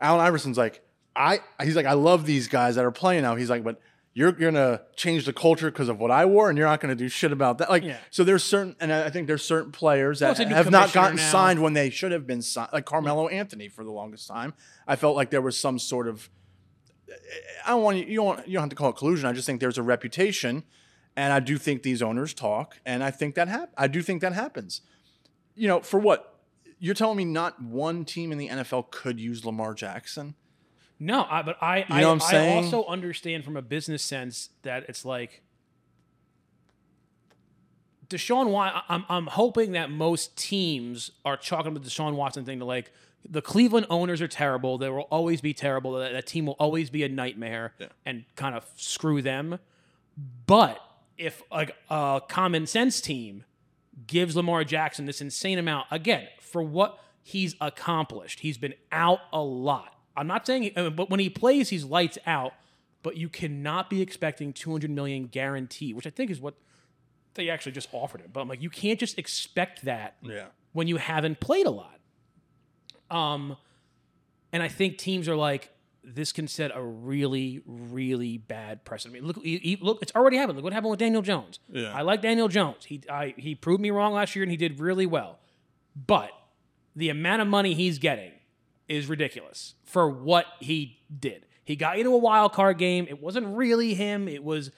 [0.00, 0.82] Allen Iverson's like,
[1.16, 3.36] I he's like, I love these guys that are playing now.
[3.36, 3.80] He's like, but
[4.14, 7.08] you're gonna change the culture because of what I wore, and you're not gonna do
[7.08, 7.68] shit about that.
[7.68, 7.96] Like, Yeah.
[8.10, 11.30] so there's certain, and I think there's certain players that new have not gotten now.
[11.32, 14.54] signed when they should have been signed, like Carmelo Anthony for the longest time.
[14.86, 16.30] I felt like there was some sort of
[17.66, 19.26] I don't want you, you don't you don't have to call it collusion.
[19.28, 20.64] I just think there's a reputation,
[21.16, 24.20] and I do think these owners talk, and I think that hap- I do think
[24.22, 24.80] that happens.
[25.54, 26.40] You know, for what
[26.78, 30.34] you're telling me, not one team in the NFL could use Lamar Jackson.
[30.98, 32.64] No, I, but I I, know what I'm I saying?
[32.64, 35.42] also understand from a business sense that it's like
[38.08, 38.82] Deshaun Watson.
[38.88, 42.92] I'm I'm hoping that most teams are chalking the Deshaun Watson thing to like
[43.28, 44.78] the Cleveland owners are terrible.
[44.78, 45.92] They will always be terrible.
[45.94, 47.72] That, that team will always be a nightmare
[48.04, 49.58] and kind of screw them.
[50.46, 50.78] But
[51.16, 53.44] if like a common sense team
[54.06, 58.40] gives Lamar Jackson this insane amount again for what he's accomplished.
[58.40, 59.93] He's been out a lot.
[60.16, 62.52] I'm not saying, uh, but when he plays, he's lights out.
[63.02, 66.54] But you cannot be expecting 200 million guarantee, which I think is what
[67.34, 68.30] they actually just offered him.
[68.32, 70.46] But I'm like, you can't just expect that Yeah.
[70.72, 71.98] when you haven't played a lot.
[73.10, 73.56] Um,
[74.52, 75.70] and I think teams are like,
[76.02, 79.16] this can set a really, really bad precedent.
[79.16, 80.56] I mean, look, you- you- look, it's already happened.
[80.56, 81.58] Look what happened with Daniel Jones.
[81.70, 81.94] Yeah.
[81.94, 82.84] I like Daniel Jones.
[82.86, 85.38] He, I, he proved me wrong last year, and he did really well.
[85.94, 86.30] But
[86.94, 88.32] the amount of money he's getting
[88.88, 91.46] is ridiculous for what he did.
[91.64, 93.06] He got into a wild card game.
[93.08, 94.28] It wasn't really him.
[94.28, 94.70] It was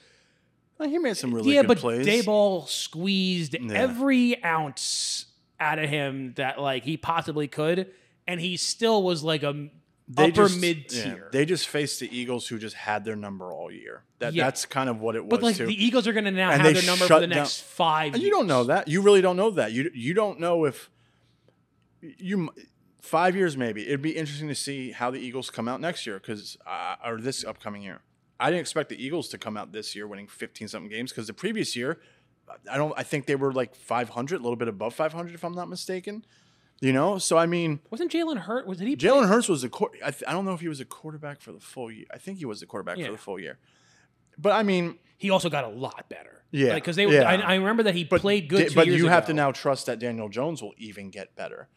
[0.77, 2.05] Well, he made some really yeah, good but plays.
[2.07, 5.25] Daboll squeezed every ounce
[5.59, 7.91] out of him that like he possibly could,
[8.27, 9.69] and he still was like a
[10.07, 11.29] They upper mid yeah, tier.
[11.33, 14.03] they just faced the Eagles, who just had their number all year.
[14.19, 14.45] That Yeah.
[14.45, 15.65] that's kind of what it was but like too.
[15.65, 18.13] the Eagles are going to now And have their number for the down- next five.
[18.13, 18.87] And you don't know that.
[18.87, 19.73] You really don't know that.
[19.73, 20.89] You you don't know if
[22.01, 22.49] you
[23.07, 23.85] five years maybe.
[23.87, 27.19] It'd be interesting to see how the Eagles come out next year because uh, or
[27.19, 28.01] this upcoming year
[28.39, 31.25] I didn't expect the Eagles to come out this year winning 15 something games because
[31.27, 31.99] the previous year,
[32.71, 32.93] I don't.
[32.97, 36.23] I think they were like 500, a little bit above 500, if I'm not mistaken.
[36.79, 38.67] You know, so I mean, Wasn't Jalen hurt?
[38.67, 38.95] Was did he?
[38.95, 39.69] Jalen Hurts was a.
[40.05, 42.05] I, th- I don't know if he was a quarterback for the full year.
[42.13, 43.07] I think he was the quarterback Yeah.
[43.07, 43.57] for the full year.
[44.37, 46.43] But I mean, He also got a lot better.
[46.51, 47.07] Yeah, because they.
[47.07, 47.23] were yeah.
[47.27, 48.69] I, I remember that he but played good.
[48.69, 51.67] di- but you have to now trust that Daniel Jones will even get better.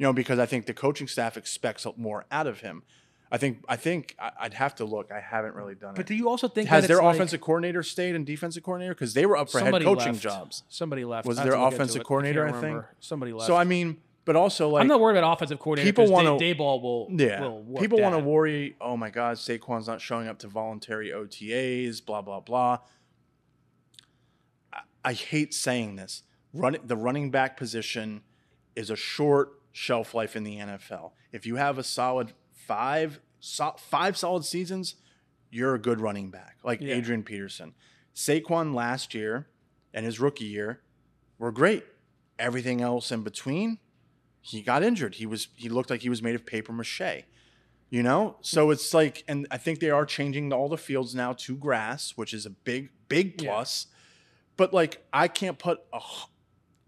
[0.00, 2.84] You know, because I think the coaching staff expects more out of him.
[3.30, 3.62] I think.
[3.68, 5.12] I think I- I'd have to look.
[5.12, 5.96] I haven't really done it.
[5.96, 8.62] But do you also think Has that their it's like- offensive coordinator stayed and defensive
[8.62, 10.22] coordinator because they were up for head coaching left.
[10.22, 10.62] jobs?
[10.70, 11.26] Somebody left.
[11.28, 12.84] Was I their to offensive coordinator, can't I think?
[12.98, 13.46] somebody left.
[13.46, 15.86] So I mean, but also like I'm not worried about offensive coordinator.
[15.92, 17.06] people because wanna- Day, Daboll will.
[17.10, 17.46] Yeah.
[17.46, 22.00] will People want to worry, oh my God, Saquon's not showing up to voluntary OTAs,
[22.00, 22.78] blah, blah, blah.
[24.72, 26.22] I, I hate saying this.
[26.54, 28.22] Run, the running back position
[28.74, 31.12] is a short shelf life in the NFL.
[31.32, 34.96] If you have a solid five, so, five solid seasons,
[35.50, 36.94] you're a good running back, like Yeah.
[36.94, 37.74] Adrian Peterson.
[38.14, 39.48] Saquon last year
[39.94, 40.80] and his rookie year
[41.38, 41.84] were great.
[42.38, 43.78] Everything else in between,
[44.40, 45.16] he got injured.
[45.16, 47.24] He was he looked like he was made of paper mache.
[47.90, 48.36] You know?
[48.40, 52.12] So it's like and I think they are changing all the fields now to grass,
[52.16, 53.50] which is a big big Yeah.
[53.52, 53.86] plus.
[54.56, 56.26] But like I can't put a h-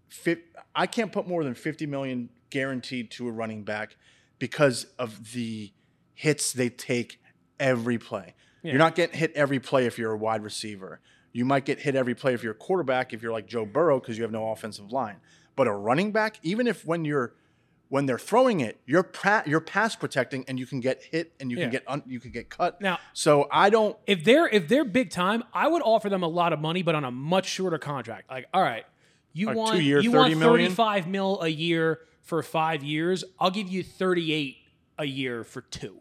[0.09, 0.43] fi-
[0.75, 3.97] I can't put more than 50 million guaranteed to a running back
[4.39, 5.73] because of the
[6.13, 7.19] hits they take
[7.59, 8.35] every play.
[8.61, 8.73] Yeah.
[8.73, 11.01] You're not getting hit every play if you're a wide receiver.
[11.31, 13.99] You might get hit every play if you're a quarterback if you're like Joe Burrow
[13.99, 15.17] because you have no offensive line.
[15.55, 17.33] But a running back, even if when you're
[17.89, 21.51] when they're throwing it, you're pra- you're pass protecting and you can get hit and
[21.51, 21.63] you Yeah.
[21.65, 22.79] can get un- you can get cut.
[22.81, 26.27] Now- so I don't if they're if they're big time, I would offer them a
[26.27, 28.29] lot of money, but on a much shorter contract.
[28.29, 28.85] Like, all right,
[29.33, 30.65] you want year, you 30 want million?
[30.69, 33.23] thirty five mil a year for five years.
[33.39, 34.57] I'll give you thirty eight
[34.97, 35.99] a year for two,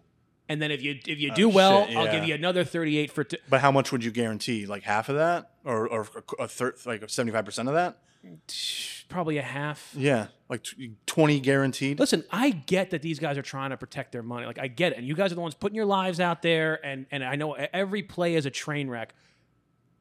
[0.48, 2.64] and then if you if you oh, do well, Oh, shit, I'll give you another
[2.64, 3.36] thirty eight for two.
[3.50, 4.66] But how much would you guarantee?
[4.66, 6.06] Like half of that, or or
[6.38, 7.98] a third, like seventy five percent of that?
[9.08, 9.92] Probably a half.
[9.96, 10.64] Yeah, like
[11.06, 11.98] twenty guaranteed.
[11.98, 14.46] Listen, I get that these guys are trying to protect their money.
[14.46, 16.84] Like I get it, and you guys are the ones putting your lives out there,
[16.86, 19.14] and and I know every play is a train wreck.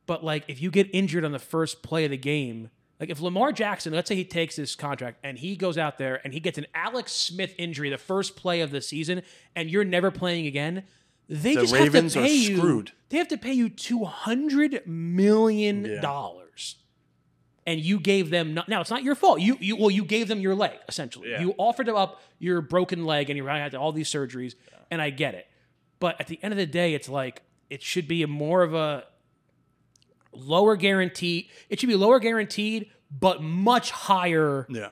[0.06, 2.70] But like, if you get injured on the first play of the game,
[3.02, 6.22] like if Lamar Jackson, let's say he takes this contract and he goes out there
[6.24, 9.24] and he gets an Alex Smith injury the first play of the season,
[9.56, 10.84] and you're never playing again,
[11.28, 12.58] they The just Ravens have to pay you.
[12.58, 12.92] screwed.
[13.10, 16.02] They have to pay you two hundred million Yeah.
[16.02, 16.76] dollars
[17.66, 20.28] and you gave them no, now it's not your fault you you well you gave
[20.28, 21.42] them your leg essentially Yeah.
[21.42, 24.56] you offered up your broken leg and you're going to have to all these surgeries
[24.90, 25.46] and i get it
[26.00, 28.74] but at the end of the day it's like it should be a more of
[28.74, 29.04] a
[30.34, 34.90] lower guaranteed it should be lower guaranteed but much higher yeah,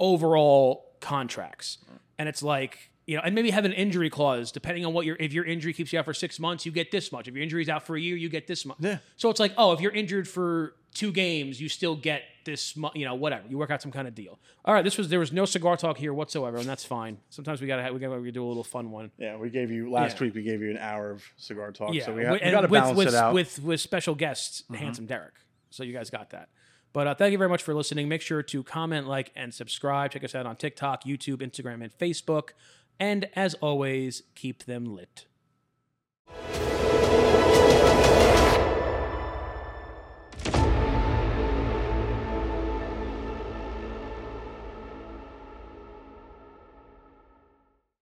[0.00, 1.78] overall contracts.
[2.18, 5.16] And it's like, you know, and maybe have an injury clause depending on what your
[5.20, 7.28] if your injury keeps you out for six months, you get this much.
[7.28, 8.78] If your injury's out for a year, you get this much.
[8.80, 8.98] Yeah.
[9.16, 13.04] So it's like, oh, if you're injured for two games, you still get this you
[13.04, 13.46] know, whatever.
[13.48, 14.38] You work out some kind of deal.
[14.64, 17.18] All right, this was there was no cigar talk here whatsoever, and that's fine.
[17.30, 19.10] Sometimes we gotta have, we gotta we do a little fun one.
[19.18, 19.36] yeah.
[19.36, 20.26] We gave you last Yeah.
[20.26, 20.34] week.
[20.34, 21.92] We gave you an hour of cigar talk.
[21.92, 23.26] Yeah, so we, we got to with, balance with, it out.
[23.28, 23.34] Mm-hmm.
[23.34, 25.34] with with special guests, handsome Derek.
[25.70, 26.48] So you guys got that.
[26.94, 28.08] But uh, thank you very much for listening.
[28.08, 30.10] Make sure to comment, like, and subscribe.
[30.10, 32.50] Check us out on TikTok, YouTube, Instagram, and Facebook.
[32.98, 35.26] And as always, keep them lit.